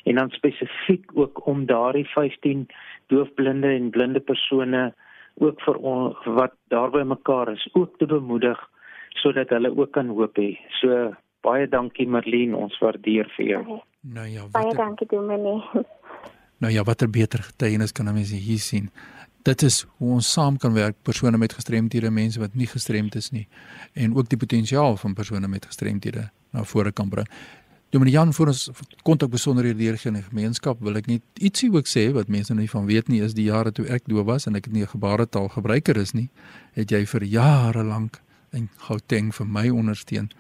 en 0.05 0.19
dan 0.21 0.31
spesifiek 0.35 1.11
ook 1.15 1.47
om 1.47 1.67
daardie 1.67 2.05
15 2.15 2.67
doofblinde 3.13 3.71
en 3.77 3.91
blinde 3.91 4.21
persone 4.21 4.93
ook 5.41 5.61
vir 5.65 5.77
on, 5.77 6.13
wat 6.37 6.53
daarby 6.69 7.05
mekaar 7.09 7.53
is 7.53 7.69
ook 7.73 7.99
te 7.99 8.07
bemoedig 8.07 8.59
sodat 9.23 9.49
hulle 9.49 9.71
ook 9.77 9.93
kan 9.93 10.09
hoop 10.09 10.37
hê. 10.41 10.57
So 10.81 11.13
baie 11.45 11.69
dankie 11.69 12.07
Marlene, 12.09 12.57
ons 12.57 12.79
waardeer 12.81 13.29
vir 13.37 13.47
jou. 13.47 13.81
Nou 14.03 14.27
ja, 14.27 14.47
Baie 14.53 14.73
wat 14.73 14.77
dankie 14.81 15.09
Dominee. 15.11 15.63
nou 16.63 16.73
ja, 16.73 16.85
watter 16.85 17.11
beter 17.11 17.43
getuienis 17.43 17.93
kan 17.93 18.09
'n 18.09 18.15
mens 18.15 18.31
hier 18.31 18.59
sien? 18.59 18.91
Dit 19.43 19.63
is 19.63 19.81
hoe 19.99 20.13
ons 20.15 20.33
saam 20.33 20.57
kan 20.57 20.73
werk 20.73 20.97
persone 21.03 21.39
met 21.39 21.53
gestremthede, 21.53 22.11
mense 22.11 22.39
wat 22.39 22.55
nie 22.55 22.69
gestremd 22.71 23.17
is 23.19 23.31
nie 23.31 23.49
en 23.93 24.15
ook 24.15 24.29
die 24.31 24.39
potensiaal 24.39 24.97
van 24.97 25.15
persone 25.15 25.49
met 25.49 25.67
gestremthede 25.67 26.29
na 26.53 26.65
vore 26.65 26.93
kan 26.93 27.09
bring. 27.09 27.27
Dominian 27.93 28.31
vir 28.33 28.49
ons 28.49 28.71
kontak 29.05 29.33
besonderhede 29.35 29.83
deur 29.83 29.99
geen 30.01 30.17
gemeenskap 30.25 30.79
wil 30.81 30.97
ek 30.97 31.11
net 31.11 31.43
ietsie 31.45 31.69
ook 31.75 31.91
sê 31.91 32.07
wat 32.15 32.31
mense 32.33 32.55
nie 32.57 32.71
van 32.71 32.87
weet 32.89 33.11
nie 33.13 33.21
is 33.21 33.35
die 33.37 33.51
jare 33.51 33.73
toe 33.75 33.85
ek 33.93 34.07
doof 34.09 34.25
was 34.31 34.47
en 34.49 34.57
ek 34.57 34.71
het 34.71 34.73
nie 34.73 34.83
'n 34.83 34.95
gebaretaal 34.95 35.49
gebruiker 35.49 35.97
is 35.97 36.15
nie, 36.15 36.31
het 36.73 36.91
jy 36.91 37.05
vir 37.05 37.25
jare 37.25 37.83
lank 37.85 38.23
in 38.53 38.69
Gauteng 38.89 39.33
vir 39.35 39.47
my 39.47 39.69
ondersteun 39.69 40.31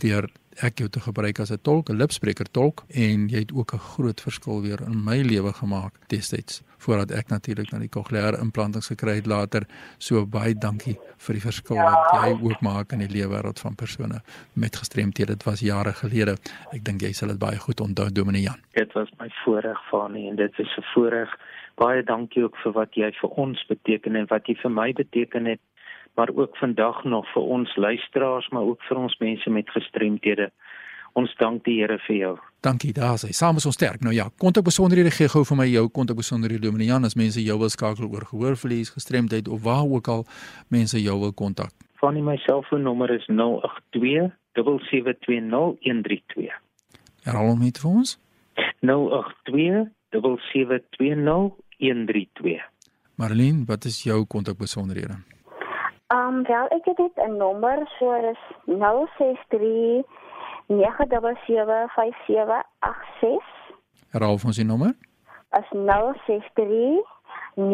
deur 0.00 0.30
ek 0.64 0.78
jou 0.78 0.88
te 0.88 1.00
gebruik 1.00 1.38
as 1.40 1.52
'n 1.52 1.62
tolk, 1.62 1.90
'n 1.90 1.96
lipspreker 1.96 2.50
tolk 2.50 2.84
en 2.88 3.28
jy 3.28 3.38
het 3.38 3.52
ook 3.52 3.74
'n 3.74 3.78
groot 3.78 4.20
verskil 4.20 4.62
weer 4.62 4.80
in 4.80 5.04
my 5.04 5.20
lewe 5.22 5.52
gemaak 5.52 5.94
destyds 6.08 6.62
voordat 6.78 7.10
ek 7.10 7.28
natuurlik 7.28 7.70
na 7.72 7.78
die 7.78 7.88
kokleaire 7.88 8.38
implantings 8.40 8.86
gekry 8.86 9.14
het 9.14 9.26
later. 9.26 9.66
So 9.98 10.26
baie 10.26 10.54
dankie 10.54 10.98
vir 11.16 11.32
die 11.34 11.42
verskil 11.42 11.76
wat 11.76 12.12
jy 12.12 12.30
ook 12.42 12.60
maak 12.60 12.92
in 12.92 12.98
die 12.98 13.08
lewenswêreld 13.08 13.60
van 13.60 13.74
persone 13.74 14.20
met 14.52 14.76
gestremthede. 14.76 15.32
Dit 15.36 15.44
was 15.44 15.60
jare 15.60 15.92
gelede. 15.92 16.36
Ek 16.72 16.84
dink 16.84 17.02
jy 17.02 17.12
sal 17.12 17.28
dit 17.28 17.38
baie 17.38 17.58
goed 17.58 17.80
onthou, 17.80 18.10
Dominee 18.12 18.42
Jan. 18.42 18.60
Dit 18.72 18.92
was 18.92 19.08
my 19.18 19.28
voorreg 19.44 19.78
Fanie 19.90 20.28
en 20.30 20.36
dit 20.36 20.58
is 20.58 20.76
'n 20.78 20.86
voorreg. 20.94 21.30
Baie 21.74 22.02
dankie 22.02 22.42
ook 22.42 22.56
vir 22.56 22.72
wat 22.72 22.94
jy 22.94 23.12
vir 23.20 23.30
ons 23.30 23.66
beteken 23.66 24.16
en 24.16 24.26
wat 24.28 24.46
jy 24.46 24.54
vir 24.54 24.70
my 24.70 24.92
beteken 24.92 25.44
het, 25.44 25.60
maar 26.16 26.30
ook 26.34 26.56
vandag 26.56 27.04
nog 27.04 27.32
vir 27.32 27.42
ons 27.42 27.76
luisteraars, 27.76 28.48
maar 28.48 28.62
ook 28.62 28.82
vir 28.88 28.96
ons 28.96 29.16
mense 29.18 29.50
met 29.50 29.70
gestremthede. 29.70 30.50
Ons 31.16 31.32
dank 31.40 31.64
die 31.64 31.78
Here 31.80 31.96
vir 32.06 32.16
jou. 32.16 32.34
Dankie, 32.60 32.92
daar's 32.92 33.22
hy. 33.24 33.32
Saam 33.32 33.56
is 33.56 33.66
ons 33.68 33.76
sterk. 33.78 34.02
Nou 34.04 34.12
ja, 34.12 34.26
kontak 34.42 34.64
besonderhede 34.64 35.10
gee 35.16 35.28
gou 35.32 35.44
vir 35.48 35.56
my 35.56 35.66
jou 35.68 35.86
kontak 35.88 36.18
besonderhede 36.20 36.66
Dominee 36.66 36.90
Jan 36.90 37.08
as 37.08 37.16
mense 37.16 37.40
jou 37.40 37.56
wil 37.60 37.72
skakel 37.72 38.08
oor 38.10 38.26
gehoorverlies, 38.28 38.92
gestremdheid 38.92 39.48
of 39.48 39.62
waar 39.64 39.84
ook 39.88 40.08
al 40.12 40.26
mense 40.68 41.00
jou 41.00 41.18
wil 41.20 41.32
kontak. 41.32 41.72
Fanie 42.00 42.24
my 42.24 42.36
selfoonnommer 42.44 43.14
is 43.14 43.24
082 43.28 44.32
720 44.90 45.78
132. 45.84 46.52
Herhaal 47.24 47.48
hom 47.54 47.64
net 47.64 47.80
vir 47.80 47.90
ons. 47.90 48.18
082 48.84 49.88
720 50.52 51.56
132. 51.78 52.60
Marlene, 53.16 53.64
wat 53.64 53.88
is 53.88 54.02
jou 54.04 54.20
kontak 54.28 54.60
besonderhede? 54.60 55.16
Um 56.14 56.42
wel 56.42 56.66
ek 56.68 56.84
het 56.84 56.96
dit 56.96 57.12
'n 57.16 57.36
nommer 57.36 57.90
so 57.98 58.20
dis 58.20 58.38
063 58.64 60.04
9775786 60.66 63.44
Herhaal 64.10 64.38
ons 64.44 64.56
die 64.56 64.64
nommer. 64.64 64.94
as 65.50 65.64
063 65.70 67.02
9775786 67.56 67.64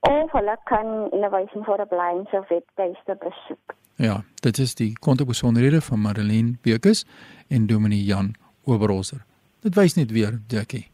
of 0.00 0.30
hulle 0.32 0.56
kan 0.64 1.08
Innovation 1.12 1.64
for 1.64 1.76
the 1.76 1.86
Blind 1.88 2.26
se 2.30 2.40
webtuiste 2.48 3.16
besoek. 3.18 3.74
Ja, 3.94 4.22
dit 4.34 4.58
is 4.58 4.74
die 4.74 4.98
kontakbesonderhede 4.98 5.80
van 5.80 6.00
Marlene 6.00 6.56
Bekes 6.62 7.06
en 7.48 7.66
Dominee 7.66 8.04
Jan 8.04 8.34
Oberholzer. 8.64 9.24
Dit 9.60 9.74
wys 9.74 9.94
net 9.94 10.10
weer, 10.10 10.40
Jackie. 10.46 10.90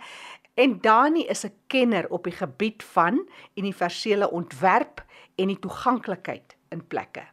en 0.58 0.78
Dani 0.82 1.24
is 1.30 1.46
'n 1.46 1.54
kenner 1.68 2.10
op 2.10 2.24
die 2.24 2.38
gebied 2.44 2.84
van 2.84 3.28
universele 3.56 4.32
ontwerp 4.32 5.06
en 5.36 5.48
die 5.48 5.60
toeganklikheid 5.60 6.56
in 6.70 6.88
plekke. 6.88 7.24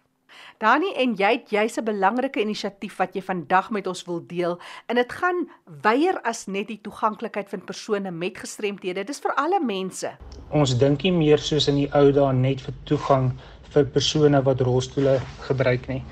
Dani 0.59 0.93
en 0.93 1.15
jy 1.15 1.31
het 1.33 1.51
jy's 1.51 1.79
'n 1.79 1.85
belangrike 1.85 2.41
inisiatief 2.41 2.97
wat 2.97 3.15
jy 3.15 3.23
vandag 3.23 3.71
met 3.71 3.87
ons 3.87 4.05
wil 4.05 4.27
deel 4.27 4.61
en 4.87 4.97
dit 4.97 5.13
gaan 5.13 5.49
weier 5.83 6.21
as 6.23 6.47
net 6.47 6.69
die 6.69 6.81
toeganklikheid 6.81 7.49
van 7.49 7.65
persone 7.65 8.11
met 8.11 8.39
gestremthede. 8.39 9.05
Dis 9.05 9.21
vir 9.21 9.35
alle 9.35 9.61
mense. 9.61 10.17
ons 10.51 10.79
dink 10.79 11.03
nie 11.03 11.13
meer 11.13 11.39
soos 11.39 11.69
in 11.69 11.75
die 11.75 11.91
ou 11.93 12.13
dae 12.13 12.33
net 12.33 12.61
vir 12.61 12.75
toegang 12.85 13.33
vir 13.71 13.85
persone 13.85 14.43
wat 14.43 14.61
rolstoele 14.61 15.21
gebruik 15.41 15.89
nie. 15.89 16.03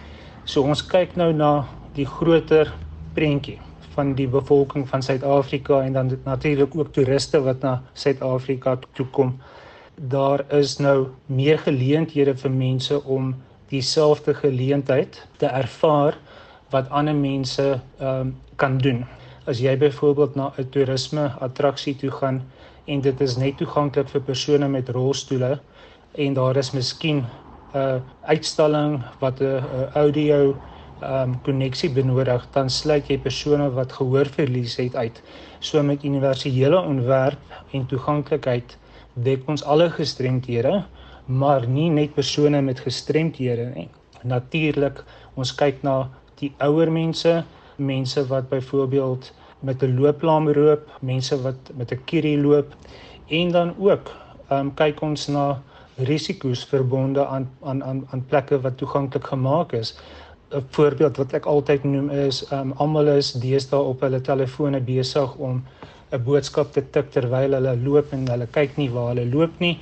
So 0.45 0.63
ons 0.63 0.83
kyk 0.83 1.17
nou 1.17 1.33
na 1.33 1.69
die 1.95 2.07
groter 2.07 2.73
prentjie 3.15 3.61
van 3.95 4.15
die 4.15 4.29
bevolking 4.29 4.89
van 4.89 5.03
Suid-Afrika 5.03 5.81
en 5.83 5.93
dan 5.93 6.11
natuurlik 6.25 6.77
ook 6.77 6.93
toeriste 6.93 7.41
wat 7.43 7.61
na 7.61 7.83
Suid-Afrika 7.93 8.79
toe 8.93 9.07
kom. 9.07 9.41
Daar 9.95 10.45
is 10.53 10.79
nou 10.79 11.09
meer 11.27 11.59
geleenthede 11.59 12.35
vir 12.37 12.51
mense 12.51 13.03
om 13.05 13.35
dieselfde 13.69 14.35
geleentheid 14.35 15.27
te 15.37 15.47
ervaar 15.47 16.19
wat 16.71 16.89
ander 16.91 17.15
mense 17.15 17.81
ehm 17.99 18.21
um, 18.21 18.37
kan 18.57 18.79
doen. 18.79 19.05
As 19.47 19.59
jy 19.59 19.77
byvoorbeeld 19.79 20.35
na 20.35 20.53
'n 20.57 20.69
toerisme 20.71 21.31
attraksie 21.41 21.97
toe 21.97 22.11
gaan 22.11 22.43
en 22.85 23.01
dit 23.01 23.21
is 23.21 23.37
net 23.37 23.57
toeganklik 23.57 24.09
vir 24.09 24.21
persone 24.21 24.69
met 24.69 24.89
rolstoele 24.89 25.61
en 26.15 26.35
daar 26.35 26.57
is 26.57 26.71
miskien 26.71 27.25
'n 27.75 28.03
uitstalling 28.23 29.03
wat 29.19 29.41
'n 29.41 29.65
audio 29.95 30.51
ehm 30.51 30.72
um, 31.03 31.41
koneksie 31.43 31.91
benodig, 31.91 32.47
dan 32.53 32.71
sluit 32.71 33.09
jy 33.09 33.19
persone 33.19 33.71
wat 33.71 33.93
gehoorverlies 33.93 34.77
het 34.77 34.97
uit. 34.97 35.23
So 35.61 35.83
met 35.83 36.05
universele 36.05 36.81
ontwerp 36.81 37.39
en 37.73 37.87
toeganklikheid 37.87 38.77
dek 39.15 39.49
ons 39.49 39.65
alle 39.65 39.91
gestremdhede 39.91 40.85
maar 41.27 41.67
nie 41.69 41.91
net 41.91 42.15
persone 42.15 42.61
met 42.63 42.81
gestremthede 42.81 43.71
nie. 43.75 43.89
Natuurlik, 44.23 45.03
ons 45.35 45.55
kyk 45.55 45.83
na 45.87 46.09
die 46.41 46.53
ouer 46.63 46.91
mense, 46.91 47.43
mense 47.77 48.25
wat 48.29 48.49
byvoorbeeld 48.51 49.33
met 49.61 49.83
'n 49.83 49.97
looplaam 49.99 50.51
loop, 50.51 50.89
mense 51.01 51.43
wat 51.43 51.71
met 51.75 51.93
'n 51.93 52.05
kierie 52.05 52.39
loop 52.39 52.75
en 53.29 53.51
dan 53.51 53.75
ook 53.79 54.11
ehm 54.49 54.59
um, 54.59 54.75
kyk 54.75 55.01
ons 55.01 55.29
na 55.29 55.63
risiko's 55.97 56.65
verbonde 56.65 57.27
aan 57.27 57.51
aan 57.63 57.85
aan 57.85 58.07
aan 58.11 58.27
plekke 58.27 58.61
wat 58.61 58.77
toeganklik 58.77 59.27
gemaak 59.27 59.73
is. 59.73 59.95
'n 60.55 60.65
Voorbeeld 60.71 61.17
wat 61.17 61.33
ek 61.33 61.47
altyd 61.47 61.85
noem 61.85 62.11
is 62.11 62.43
um, 62.53 62.73
almal 62.77 63.09
is 63.17 63.33
deesdae 63.33 63.81
op 63.93 64.01
hulle 64.05 64.21
telefone 64.21 64.81
besig 64.81 65.35
om 65.37 65.63
'n 66.13 66.23
boodskap 66.25 66.73
te 66.73 66.83
tik 66.95 67.11
terwyl 67.11 67.55
hulle 67.57 67.77
loop 67.85 68.13
en 68.13 68.29
hulle 68.29 68.47
kyk 68.57 68.77
nie 68.77 68.91
waar 68.91 69.09
hulle 69.15 69.27
loop 69.35 69.61
nie 69.65 69.79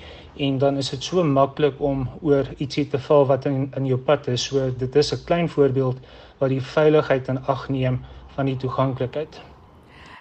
en 0.47 0.59
dan 0.59 0.77
is 0.77 0.91
dit 0.91 1.03
so 1.03 1.25
maklik 1.25 1.81
om 1.81 2.09
oor 2.23 2.47
ietsie 2.59 2.87
te 2.89 2.99
val 3.09 3.27
wat 3.27 3.47
in 3.51 3.73
in 3.77 3.87
jou 3.87 3.99
pad 3.99 4.29
is. 4.29 4.45
So 4.49 4.71
dit 4.71 4.97
is 4.97 5.13
'n 5.13 5.25
klein 5.25 5.49
voorbeeld 5.49 5.97
wat 6.39 6.49
die 6.49 6.63
veiligheid 6.63 7.29
in 7.29 7.43
ag 7.47 7.69
neem 7.69 8.01
van 8.35 8.47
die 8.47 8.57
toeganklikheid. 8.57 9.41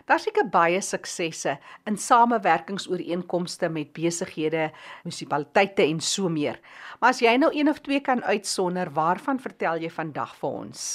Daar 0.10 0.18
seker 0.20 0.48
baie 0.50 0.80
suksesse 0.82 1.52
in 1.86 1.98
samewerkingsooreenkomste 2.02 3.68
met 3.70 3.92
besighede, 3.94 4.72
munisipaliteite 5.04 5.86
en 5.86 6.00
so 6.02 6.30
meer. 6.34 6.58
Maar 7.00 7.14
as 7.14 7.20
jy 7.22 7.36
nou 7.38 7.52
een 7.54 7.70
of 7.70 7.78
twee 7.86 8.02
kan 8.02 8.24
uitsonder, 8.26 8.90
waarvan 8.96 9.38
vertel 9.40 9.84
jy 9.84 9.92
vandag 9.94 10.34
vir 10.42 10.56
ons? 10.64 10.86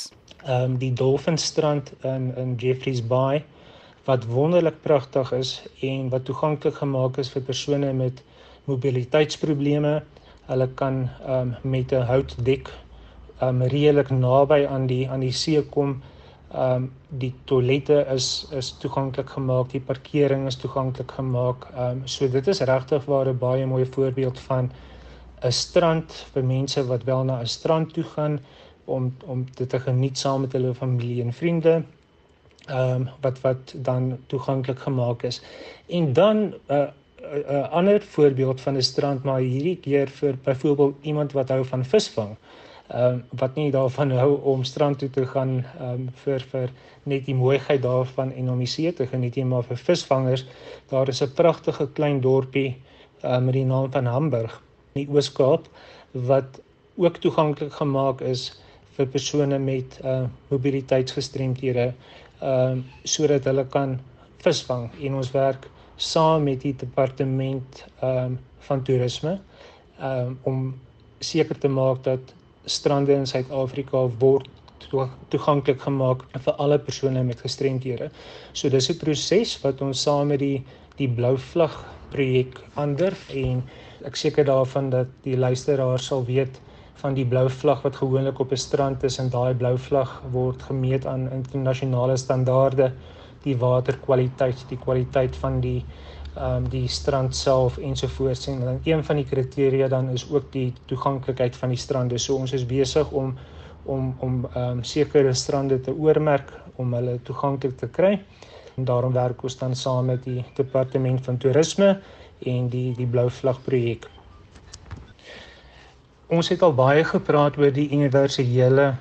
Ehm 0.43 0.73
um, 0.73 0.79
die 0.83 0.91
Dolphinstrand 0.93 1.93
in 2.03 2.33
in 2.37 2.57
Jeffreys 2.59 3.03
Bay 3.07 3.45
wat 4.05 4.27
wonderlik 4.29 4.83
pragtig 4.83 5.31
is 5.33 5.53
en 5.81 6.11
wat 6.13 6.27
toeganklik 6.27 6.75
gemaak 6.83 7.17
is 7.23 7.31
vir 7.33 7.43
persone 7.47 7.93
met 7.93 8.19
mobiliteitsprobleme. 8.67 9.95
Hulle 10.51 10.69
kan 10.75 11.05
ehm 11.07 11.55
um, 11.55 11.71
met 11.71 11.95
'n 11.95 12.03
houtdek 12.11 12.73
ehm 13.39 13.63
um, 13.63 13.63
redelik 13.63 14.11
naby 14.11 14.67
aan 14.67 14.87
die 14.91 15.09
aan 15.11 15.21
die 15.21 15.33
see 15.33 15.63
kom 15.63 16.03
ehm 16.55 16.83
um, 16.83 16.93
die 17.09 17.33
toilette 17.51 17.97
is 18.15 18.47
is 18.51 18.71
toeganklik 18.83 19.31
gemaak, 19.31 19.71
die 19.71 19.81
parkering 19.81 20.47
is 20.47 20.57
toeganklik 20.57 21.11
gemaak. 21.17 21.67
Ehm 21.73 22.03
um, 22.03 22.03
so 22.07 22.29
dit 22.31 22.47
is 22.53 22.61
regtig 22.61 23.05
waar 23.11 23.29
'n 23.29 23.39
baie 23.39 23.67
mooi 23.67 23.87
voorbeeld 23.97 24.41
van 24.41 24.71
'n 25.43 25.53
strand 25.53 26.13
vir 26.33 26.45
mense 26.45 26.87
wat 26.87 27.05
wel 27.05 27.25
na 27.25 27.41
'n 27.41 27.47
strand 27.47 27.93
toe 27.95 28.05
gaan 28.05 28.39
om 28.85 29.17
om 29.27 29.45
dit 29.55 29.69
te 29.69 29.81
geniet 29.81 30.19
saam 30.19 30.41
met 30.41 30.53
hulle 30.53 30.75
familie 30.75 31.23
en 31.23 31.33
vriende. 31.33 31.83
Ehm 32.67 32.95
um, 32.95 33.09
wat 33.21 33.41
wat 33.41 33.75
dan 33.77 34.19
toeganklik 34.27 34.79
gemaak 34.79 35.23
is. 35.23 35.43
En 35.87 36.13
dan 36.13 36.37
'n 36.37 36.55
uh, 36.71 36.79
'n 36.79 36.91
uh, 37.25 37.51
uh, 37.51 37.69
ander 37.71 38.01
voorbeeld 38.01 38.61
van 38.61 38.77
'n 38.77 38.83
strand 38.83 39.23
maar 39.23 39.41
hierdie 39.41 39.79
keer 39.79 40.09
vir 40.09 40.39
byvoorbeeld 40.43 40.95
iemand 41.03 41.33
wat 41.33 41.49
hou 41.49 41.65
van 41.65 41.85
visvang 41.85 42.31
ehm 42.31 42.64
um, 42.93 43.23
wat 43.31 43.55
nie 43.55 43.71
daarvan 43.71 44.11
hou 44.11 44.41
om 44.43 44.65
strand 44.65 44.99
toe 44.99 45.11
te 45.11 45.27
gaan 45.27 45.65
ehm 45.79 45.93
um, 45.93 46.09
vir 46.25 46.41
vir 46.53 46.71
net 47.05 47.27
die 47.27 47.37
mooiheid 47.37 47.83
daarvan 47.83 48.33
en 48.33 48.51
om 48.51 48.59
die 48.59 48.71
see 48.71 48.93
te 48.93 49.07
geniet 49.07 49.37
nie, 49.37 49.45
maar 49.45 49.65
vir 49.69 49.77
visvangers. 49.77 50.47
Daar 50.91 51.09
is 51.09 51.23
'n 51.23 51.33
pragtige 51.35 51.87
klein 51.93 52.21
dorpie 52.21 52.77
uh, 53.25 53.39
met 53.39 53.55
die 53.55 53.65
naam 53.65 53.91
van 53.93 54.07
Hamburg 54.07 54.63
in 54.93 55.05
die 55.05 55.15
Oos-Kaap 55.15 55.69
wat 56.13 56.61
ook 56.97 57.17
toeganklik 57.17 57.73
gemaak 57.73 58.21
is 58.21 58.53
vir 58.97 59.07
persone 59.07 59.59
met 59.59 59.99
uh 60.05 60.27
mobiliteitsgestremthede 60.49 61.93
ehm 62.41 62.79
uh, 62.79 62.83
sodat 63.05 63.45
hulle 63.45 63.67
kan 63.67 64.01
visvang 64.45 64.91
en 65.01 65.15
ons 65.15 65.31
werk 65.31 65.69
saam 65.97 66.45
met 66.45 66.61
die 66.61 66.77
departement 66.77 67.85
ehm 68.01 68.25
um, 68.25 68.39
van 68.69 68.83
toerisme 68.83 69.39
ehm 69.99 70.27
um, 70.27 70.39
om 70.43 70.75
seker 71.19 71.59
te 71.59 71.69
maak 71.69 72.03
dat 72.05 72.35
strande 72.67 73.13
in 73.13 73.27
Suid-Afrika 73.27 74.07
word 74.19 74.49
toeganklik 75.31 75.81
gemaak 75.81 76.25
vir 76.45 76.55
alle 76.59 76.79
persone 76.79 77.23
met 77.25 77.41
gestremthede. 77.41 78.11
So 78.53 78.69
dis 78.69 78.91
'n 78.91 78.99
proses 78.99 79.59
wat 79.63 79.81
ons 79.81 80.03
saam 80.03 80.29
met 80.29 80.39
die 80.39 80.65
die 80.97 81.09
Blou 81.09 81.37
Vlag 81.37 81.85
projek 82.15 82.61
aandurf 82.79 83.31
en 83.35 83.63
ek 84.07 84.17
seker 84.21 84.47
daarvan 84.47 84.91
dat 84.93 85.11
die 85.25 85.37
luisteraar 85.37 85.99
sal 85.99 86.25
weet 86.29 86.61
van 87.03 87.17
die 87.17 87.27
blou 87.29 87.49
vlag 87.51 87.83
wat 87.85 87.99
gewoonlik 88.01 88.39
op 88.45 88.53
'n 88.53 88.63
strand 88.67 89.05
is 89.09 89.19
en 89.19 89.31
daai 89.31 89.55
blou 89.63 89.77
vlag 89.87 90.13
word 90.37 90.63
gemeet 90.69 91.07
aan 91.07 91.31
internasionale 91.39 92.17
standaarde 92.17 92.93
die 93.45 93.57
waterkwaliteit 93.57 94.65
die 94.69 94.79
kwaliteit 94.85 95.37
van 95.37 95.61
die 95.61 95.85
um, 96.37 96.69
die 96.69 96.89
strand 96.89 97.37
self 97.37 97.79
ensovoorts 97.79 98.47
en 98.47 98.61
dan 98.61 98.81
een 98.85 99.05
van 99.05 99.17
die 99.17 99.27
kriteria 99.29 99.89
dan 99.89 100.09
is 100.09 100.27
ook 100.31 100.53
die 100.53 100.73
toeganklikheid 100.87 101.57
van 101.57 101.69
die 101.69 101.79
strande. 101.79 102.19
So 102.19 102.37
ons 102.37 102.53
is 102.53 102.67
besig 102.67 103.11
om 103.11 103.37
om 103.85 104.15
om 104.19 104.47
ehm 104.55 104.79
um, 104.79 104.85
sekere 104.85 105.35
strande 105.35 105.81
te 105.81 105.93
oormerk 105.93 106.53
om 106.77 106.95
hulle 106.95 107.19
toeganklik 107.23 107.77
te 107.79 107.89
kry. 107.89 108.19
En 108.77 108.85
daarom 108.85 109.13
werk 109.13 109.43
ons 109.43 109.59
dan 109.59 109.75
saam 109.77 110.07
met 110.07 110.25
die 110.25 110.45
departement 110.57 111.25
van 111.25 111.37
toerisme 111.37 112.01
en 112.47 112.69
die 112.69 112.95
die 112.97 113.07
blou 113.07 113.31
vlag 113.31 113.61
projek. 113.63 114.09
Ons 116.27 116.49
het 116.49 116.63
al 116.63 116.75
baie 116.75 117.05
gepraat 117.05 117.59
oor 117.59 117.71
die 117.71 117.91
universele 117.93 118.95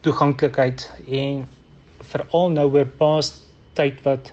toeganklikheid 0.00 0.90
en 1.06 1.44
veral 2.00 2.50
nou 2.50 2.66
oor 2.72 2.88
pas 2.98 3.30
tyd 3.74 4.00
wat 4.02 4.32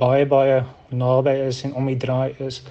baie 0.00 0.26
baie 0.26 0.62
naby 0.90 1.34
is 1.46 1.62
en 1.64 1.74
om 1.74 1.86
die 1.86 1.96
draai 1.96 2.34
is. 2.38 2.62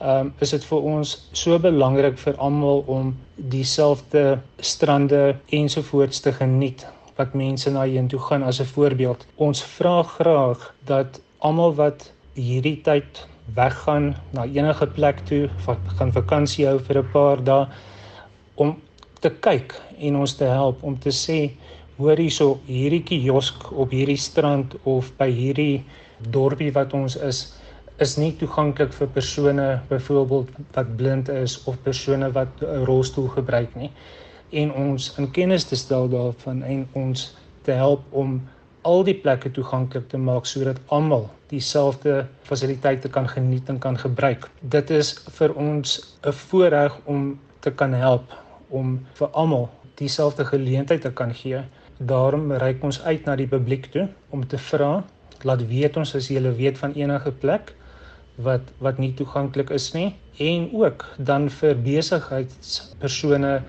Ehm 0.00 0.26
um, 0.26 0.32
is 0.44 0.50
dit 0.50 0.64
vir 0.70 0.88
ons 0.94 1.12
so 1.32 1.58
belangrik 1.58 2.18
vir 2.18 2.34
almal 2.46 2.82
om 2.86 3.14
dieselfde 3.36 4.40
strande 4.58 5.36
ensovoorts 5.50 6.20
te 6.20 6.32
geniet 6.32 6.86
wat 7.16 7.34
mense 7.34 7.70
na 7.70 7.84
heen 7.86 8.08
toe 8.08 8.18
gaan 8.18 8.42
as 8.42 8.60
'n 8.60 8.72
voorbeeld. 8.74 9.26
Ons 9.36 9.62
vra 9.62 10.02
graag 10.02 10.74
dat 10.84 11.20
almal 11.38 11.74
wat 11.74 12.10
hierdie 12.34 12.80
tyd 12.82 13.26
weggaan 13.54 14.14
na 14.32 14.44
enige 14.44 14.86
plek 14.86 15.20
toe, 15.28 15.48
wat 15.66 15.78
gaan 15.96 16.12
vakansie 16.12 16.66
hou 16.66 16.78
vir 16.78 16.98
'n 16.98 17.10
paar 17.12 17.44
dae 17.44 17.66
om 18.54 18.76
te 19.20 19.30
kyk 19.30 19.74
en 19.98 20.16
ons 20.16 20.34
te 20.36 20.44
help 20.44 20.82
om 20.82 20.98
te 20.98 21.10
sê 21.10 21.50
hoor 21.96 22.16
hierso 22.16 22.58
hierdie 22.66 23.02
kiosk 23.02 23.72
op 23.72 23.90
hierdie 23.90 24.18
strand 24.18 24.74
of 24.82 25.12
by 25.18 25.30
hierdie 25.30 25.84
dorpie 26.30 26.72
wat 26.72 26.92
ons 26.92 27.16
is 27.16 27.44
is 28.02 28.16
nie 28.18 28.32
toeganklik 28.38 28.92
vir 28.92 29.08
persone 29.14 29.66
byvoorbeeld 29.88 30.48
wat 30.74 30.96
blind 30.96 31.28
is 31.28 31.62
of 31.64 31.76
persone 31.82 32.32
wat 32.32 32.48
'n 32.62 32.84
rolstoel 32.84 33.28
gebruik 33.28 33.74
nie 33.76 33.90
en 34.50 34.72
ons 34.72 35.14
in 35.18 35.30
kennis 35.30 35.64
te 35.64 35.76
stel 35.76 36.08
daarvan 36.08 36.62
en 36.62 36.88
ons 36.92 37.34
te 37.62 37.72
help 37.72 38.02
om 38.10 38.40
al 38.84 39.04
die 39.04 39.16
plekke 39.16 39.50
toeganklik 39.56 40.08
te 40.08 40.20
maak 40.20 40.46
sodat 40.46 40.80
almal 40.96 41.30
dieselfde 41.52 42.24
fasiliteite 42.48 43.08
kan 43.08 43.28
geniet 43.28 43.68
en 43.72 43.78
kan 43.78 43.96
gebruik. 43.98 44.48
Dit 44.60 44.90
is 44.90 45.14
vir 45.38 45.54
ons 45.54 46.16
'n 46.22 46.32
voorreg 46.32 46.92
om 47.04 47.38
te 47.60 47.70
kan 47.70 47.92
help 47.92 48.24
om 48.68 49.00
vir 49.14 49.28
almal 49.32 49.70
dieselfde 49.94 50.44
geleentheid 50.44 51.00
te 51.00 51.12
kan 51.12 51.34
gee. 51.34 51.62
Daarom 51.98 52.52
reik 52.52 52.82
ons 52.82 53.02
uit 53.02 53.24
na 53.24 53.36
die 53.36 53.46
publiek 53.46 53.86
toe 53.86 54.08
om 54.30 54.46
te 54.46 54.58
vra 54.58 55.04
laat 55.44 55.64
weet 55.70 55.96
ons 55.96 56.14
as 56.14 56.30
jy 56.30 56.42
weet 56.58 56.78
van 56.78 56.92
enige 56.98 57.32
plek 57.44 57.74
wat 58.46 58.70
wat 58.82 58.98
nie 58.98 59.12
toeganklik 59.14 59.70
is 59.70 59.92
nie 59.94 60.14
en 60.42 60.70
ook 60.74 61.04
dan 61.18 61.48
vir 61.60 61.74
besigheidspersone 61.88 63.60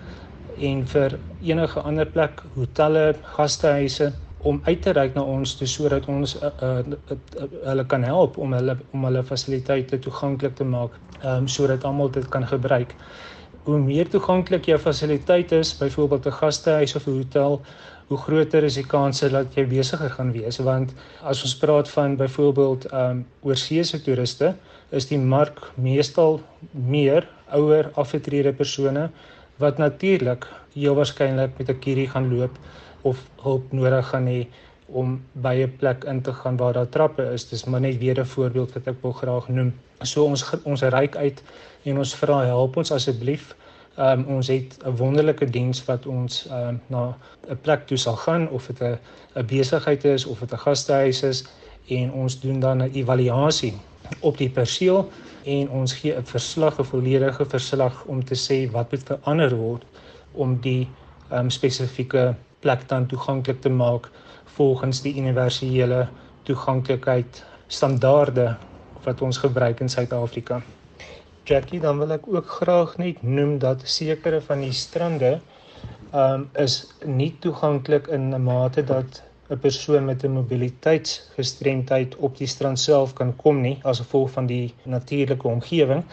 en 0.57 0.85
vir 0.87 1.17
enige 1.43 1.81
ander 1.81 2.05
plek, 2.05 2.41
hotelle, 2.55 3.13
gastehuise 3.35 4.11
om 4.45 4.61
uit 4.65 4.81
te 4.81 4.93
reik 4.93 5.15
na 5.15 5.23
ons 5.25 5.55
toe 5.57 5.67
sodat 5.67 6.07
ons 6.11 6.35
uh, 6.37 6.51
uh, 6.61 6.79
uh, 6.79 7.17
uh, 7.41 7.47
hulle 7.65 7.85
kan 7.91 8.03
help 8.05 8.37
om 8.37 8.53
hulle 8.53 8.77
om 8.93 9.07
hulle 9.07 9.23
fasiliteite 9.25 9.99
toeganklik 9.99 10.55
te 10.55 10.67
maak, 10.69 10.93
um, 11.23 11.47
sodat 11.47 11.83
almal 11.83 12.11
dit 12.13 12.27
kan 12.29 12.45
gebruik. 12.47 12.93
Hoe 13.65 13.79
meer 13.81 14.05
toeganklik 14.13 14.67
jou 14.69 14.75
fasiliteit 14.77 15.51
is, 15.51 15.71
byvoorbeeld 15.77 16.25
'n 16.29 16.37
gastehuis 16.39 16.95
of 16.95 17.07
'n 17.07 17.15
hotel, 17.17 17.61
hoe 18.07 18.17
groter 18.17 18.63
is 18.63 18.75
die 18.77 18.85
kanse 18.85 19.29
dat 19.29 19.55
jy 19.57 19.65
besigger 19.67 20.09
gaan 20.09 20.31
wees. 20.31 20.57
Want 20.57 20.93
as 21.21 21.41
ons 21.43 21.55
praat 21.57 21.89
van 21.89 22.15
byvoorbeeld 22.15 22.85
ehm 22.85 23.09
um, 23.09 23.25
oorseese 23.41 24.01
toeriste 24.01 24.55
is 24.89 25.07
die 25.07 25.17
mark 25.17 25.71
meestal 25.75 26.41
meer 26.71 27.27
ouer 27.49 27.89
afgetrede 27.93 28.53
persone 28.53 29.09
wat 29.57 29.77
natuurlik 29.77 30.45
heel 30.73 30.95
waarskynlik 30.95 31.57
met 31.57 31.69
'n 31.69 31.79
kierie 31.79 32.07
gaan 32.07 32.29
loop 32.37 32.59
of 33.01 33.17
hulp 33.41 33.71
nodig 33.71 34.07
gaan 34.09 34.27
hê 34.27 34.47
om 34.85 35.21
by 35.31 35.55
'n 35.63 35.75
plek 35.77 36.03
in 36.03 36.21
te 36.21 36.33
gaan 36.33 36.57
waar 36.57 36.73
daar 36.73 36.89
trappe 36.89 37.23
is. 37.33 37.49
Dis 37.49 37.65
maar 37.65 37.81
net 37.81 37.97
weer 37.97 38.19
'n 38.19 38.25
voorbeeld 38.25 38.73
wat 38.73 38.87
ek 38.87 39.01
wil 39.01 39.11
graag 39.11 39.47
noem. 39.47 39.73
So 40.01 40.25
ons 40.25 40.45
ons 40.63 40.81
reik 40.81 41.15
uit 41.15 41.43
en 41.83 41.97
ons 41.97 42.15
vra 42.15 42.43
help 42.45 42.77
ons 42.77 42.91
asseblief 42.91 43.55
Ehm 43.95 44.19
um, 44.19 44.35
ons 44.35 44.47
het 44.47 44.77
'n 44.83 44.95
wonderlike 44.95 45.45
diens 45.49 45.85
wat 45.85 46.05
ons 46.05 46.47
ehm 46.47 46.67
um, 46.67 46.81
na 46.87 47.17
'n 47.49 47.59
plek 47.61 47.87
toe 47.87 47.97
sal 47.97 48.15
gaan 48.15 48.49
of 48.49 48.67
dit 48.67 48.81
'n 48.81 48.99
'n 49.35 49.45
besigheid 49.45 50.03
is 50.03 50.25
of 50.25 50.39
dit 50.39 50.51
'n 50.51 50.57
gastehuis 50.57 51.23
is 51.23 51.45
en 51.87 52.11
ons 52.11 52.39
doen 52.39 52.59
dan 52.59 52.83
'n 52.83 52.91
evaluasie 52.91 53.73
op 54.19 54.37
die 54.37 54.49
perseel 54.49 55.09
en 55.43 55.69
ons 55.69 55.93
gee 55.93 56.13
'n 56.15 56.25
verslag, 56.25 56.79
'n 56.79 56.83
volledige 56.83 57.45
verslag 57.45 58.03
om 58.05 58.23
te 58.23 58.35
sê 58.35 58.71
wat 58.71 58.91
moet 58.91 59.03
verander 59.03 59.55
word 59.55 59.83
om 60.31 60.59
die 60.61 60.87
um, 61.31 61.49
spesifieke 61.49 62.35
plek 62.59 62.87
dan 62.87 63.07
toeganklik 63.07 63.61
te 63.61 63.69
maak 63.69 64.11
volgens 64.45 65.01
die 65.01 65.15
universele 65.17 66.07
toeganklikheid 66.43 67.43
standaarde 67.67 68.55
wat 69.03 69.21
ons 69.21 69.37
gebruik 69.37 69.79
in 69.79 69.89
Suid-Afrika. 69.89 70.61
Jackie, 71.43 71.79
dan 71.79 71.97
wil 72.01 72.11
ek 72.11 72.27
ook 72.27 72.49
graag 72.49 72.97
net 72.97 73.21
noem 73.21 73.57
dat 73.61 73.81
sekere 73.85 74.41
van 74.41 74.61
die 74.65 74.73
strande 74.73 75.39
um 76.15 76.49
is 76.61 76.75
nie 77.05 77.35
toeganklik 77.43 78.07
in 78.07 78.33
'n 78.33 78.43
mate 78.43 78.83
dat 78.83 79.21
'n 79.49 79.59
persoon 79.59 80.05
met 80.05 80.23
'n 80.23 80.31
mobiliteitsgestremdheid 80.33 82.15
op 82.15 82.37
die 82.37 82.47
strand 82.47 82.79
self 82.79 83.13
kan 83.13 83.35
kom 83.35 83.61
nie 83.61 83.79
as 83.83 83.99
gevolg 83.99 84.31
van 84.31 84.45
die 84.45 84.73
natuurlike 84.83 85.47
omgewing 85.47 86.03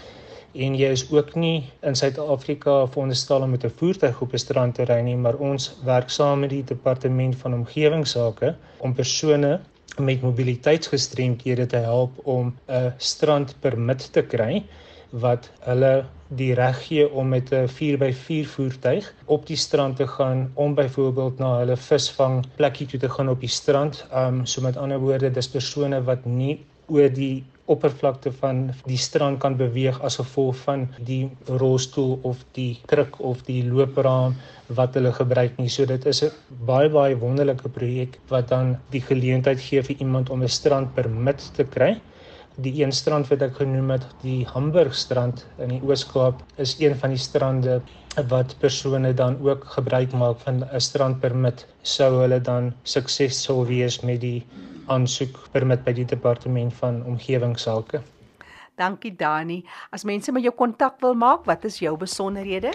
en 0.54 0.74
jy 0.76 0.90
is 0.92 1.04
ook 1.10 1.34
nie 1.34 1.64
in 1.80 1.96
Suid-Afrika 1.96 2.86
veronderstel 2.86 3.42
om 3.42 3.50
met 3.50 3.64
'n 3.64 3.76
voertuig 3.80 4.20
op 4.20 4.32
'n 4.32 4.38
strand 4.38 4.74
te 4.74 4.84
ry 4.84 5.00
nie 5.00 5.16
maar 5.16 5.36
ons 5.36 5.72
werk 5.84 6.10
saam 6.10 6.40
met 6.40 6.50
die 6.50 6.64
departement 6.64 7.36
van 7.36 7.54
omgewingsake 7.54 8.54
om 8.78 8.94
persone 8.94 9.60
met 9.98 10.22
mobiliteitsgestremdhede 10.22 11.66
te 11.66 11.76
help 11.76 12.12
om 12.24 12.54
'n 12.68 12.92
strandpermit 12.98 14.12
te 14.12 14.22
kry 14.22 14.64
wat 15.12 15.50
hulle 15.60 16.04
die 16.28 16.54
reg 16.56 16.78
gee 16.86 17.08
om 17.12 17.28
met 17.28 17.52
'n 17.52 17.68
4x4 17.68 18.46
voertuig 18.48 19.14
op 19.24 19.46
die 19.46 19.56
strand 19.56 19.96
te 19.96 20.06
gaan 20.06 20.50
om 20.54 20.74
byvoorbeeld 20.74 21.38
na 21.38 21.58
hulle 21.58 21.76
visvang 21.76 22.44
plekkie 22.56 22.86
toe 22.86 23.00
te 23.00 23.08
gaan 23.08 23.28
op 23.28 23.40
die 23.40 23.48
strand. 23.48 24.06
Um 24.14 24.46
so 24.46 24.62
met 24.62 24.76
ander 24.76 24.98
woorde, 24.98 25.30
dis 25.30 25.48
persone 25.48 26.02
wat 26.02 26.24
nie 26.24 26.64
oor 26.92 27.08
die 27.16 27.44
oppervlakte 27.72 28.32
van 28.40 28.62
die 28.84 28.98
strand 29.00 29.40
kan 29.42 29.56
beweeg 29.56 30.00
as 30.06 30.18
gevolg 30.20 30.58
van 30.64 30.86
die 31.08 31.22
rolstoel 31.60 32.18
of 32.28 32.42
die 32.58 32.72
kruk 32.90 33.18
of 33.32 33.44
die 33.48 33.60
loopraam 33.64 34.34
wat 34.78 34.98
hulle 34.98 35.12
gebruik 35.16 35.58
nie. 35.60 35.70
So 35.70 35.86
dit 35.86 36.06
is 36.06 36.22
'n 36.22 36.32
baie 36.70 36.88
baie 36.88 37.18
wonderlike 37.24 37.68
projek 37.68 38.18
wat 38.28 38.48
dan 38.48 38.76
die 38.90 39.04
geleentheid 39.10 39.60
gee 39.60 39.82
vir 39.82 39.96
iemand 40.00 40.30
om 40.30 40.42
'n 40.42 40.48
strandpermit 40.58 41.50
te 41.56 41.64
kry 41.64 42.00
die 42.56 42.82
een 42.82 42.92
strand 42.92 43.28
wat 43.30 43.42
ek 43.42 43.56
genoem 43.60 43.90
het, 43.94 44.06
die 44.22 44.44
Hamburgstrand 44.48 45.46
in 45.58 45.68
die 45.74 45.80
Oos-Kaap, 45.82 46.42
is 46.56 46.76
een 46.80 46.96
van 46.98 47.14
die 47.14 47.20
strande 47.20 47.80
wat 48.28 48.56
persone 48.60 49.14
dan 49.16 49.38
ook 49.40 49.64
gebruik 49.76 50.12
maak 50.12 50.40
van 50.44 50.64
'n 50.64 50.80
strandpermit 50.80 51.66
sou 51.82 52.20
hulle 52.20 52.40
dan 52.40 52.72
suksesvol 52.82 53.64
wees 53.66 54.00
met 54.00 54.20
die 54.20 54.44
aansoek 54.86 55.48
permit 55.52 55.84
by 55.84 55.92
die 55.92 56.04
departement 56.04 56.74
van 56.74 57.04
omgewingsake. 57.04 58.02
Dankie 58.76 59.12
Dani. 59.16 59.64
As 59.90 60.04
mense 60.04 60.32
met 60.32 60.42
jou 60.42 60.54
kontak 60.54 61.00
wil 61.00 61.14
maak, 61.14 61.44
wat 61.44 61.64
is 61.64 61.78
jou 61.78 61.96
besonderhede? 61.96 62.72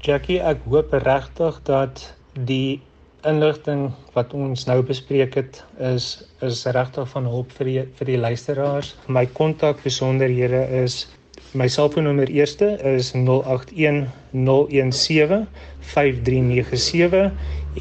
Jackie, 0.00 0.40
ek 0.40 0.62
hoop 0.68 0.92
regtig 0.92 1.62
dat 1.62 2.14
die 2.32 2.82
inligting 3.28 3.90
wat 4.14 4.32
ons 4.36 4.64
nou 4.68 4.82
bespreek 4.86 5.34
het 5.38 5.64
is 5.80 6.06
is 6.44 6.64
regtig 6.76 7.08
van 7.12 7.24
hulp 7.28 7.52
vir 7.58 7.66
die 7.70 7.82
vir 7.98 8.06
die 8.12 8.20
luisteraars. 8.20 8.94
My 9.08 9.26
kontak 9.26 9.82
besonderhede 9.84 10.62
is 10.82 11.06
my 11.54 11.68
selfoonnommer 11.68 12.28
eerste 12.28 12.78
is 12.94 13.12
081 13.14 14.06
017 14.32 15.46
5397 15.80 17.32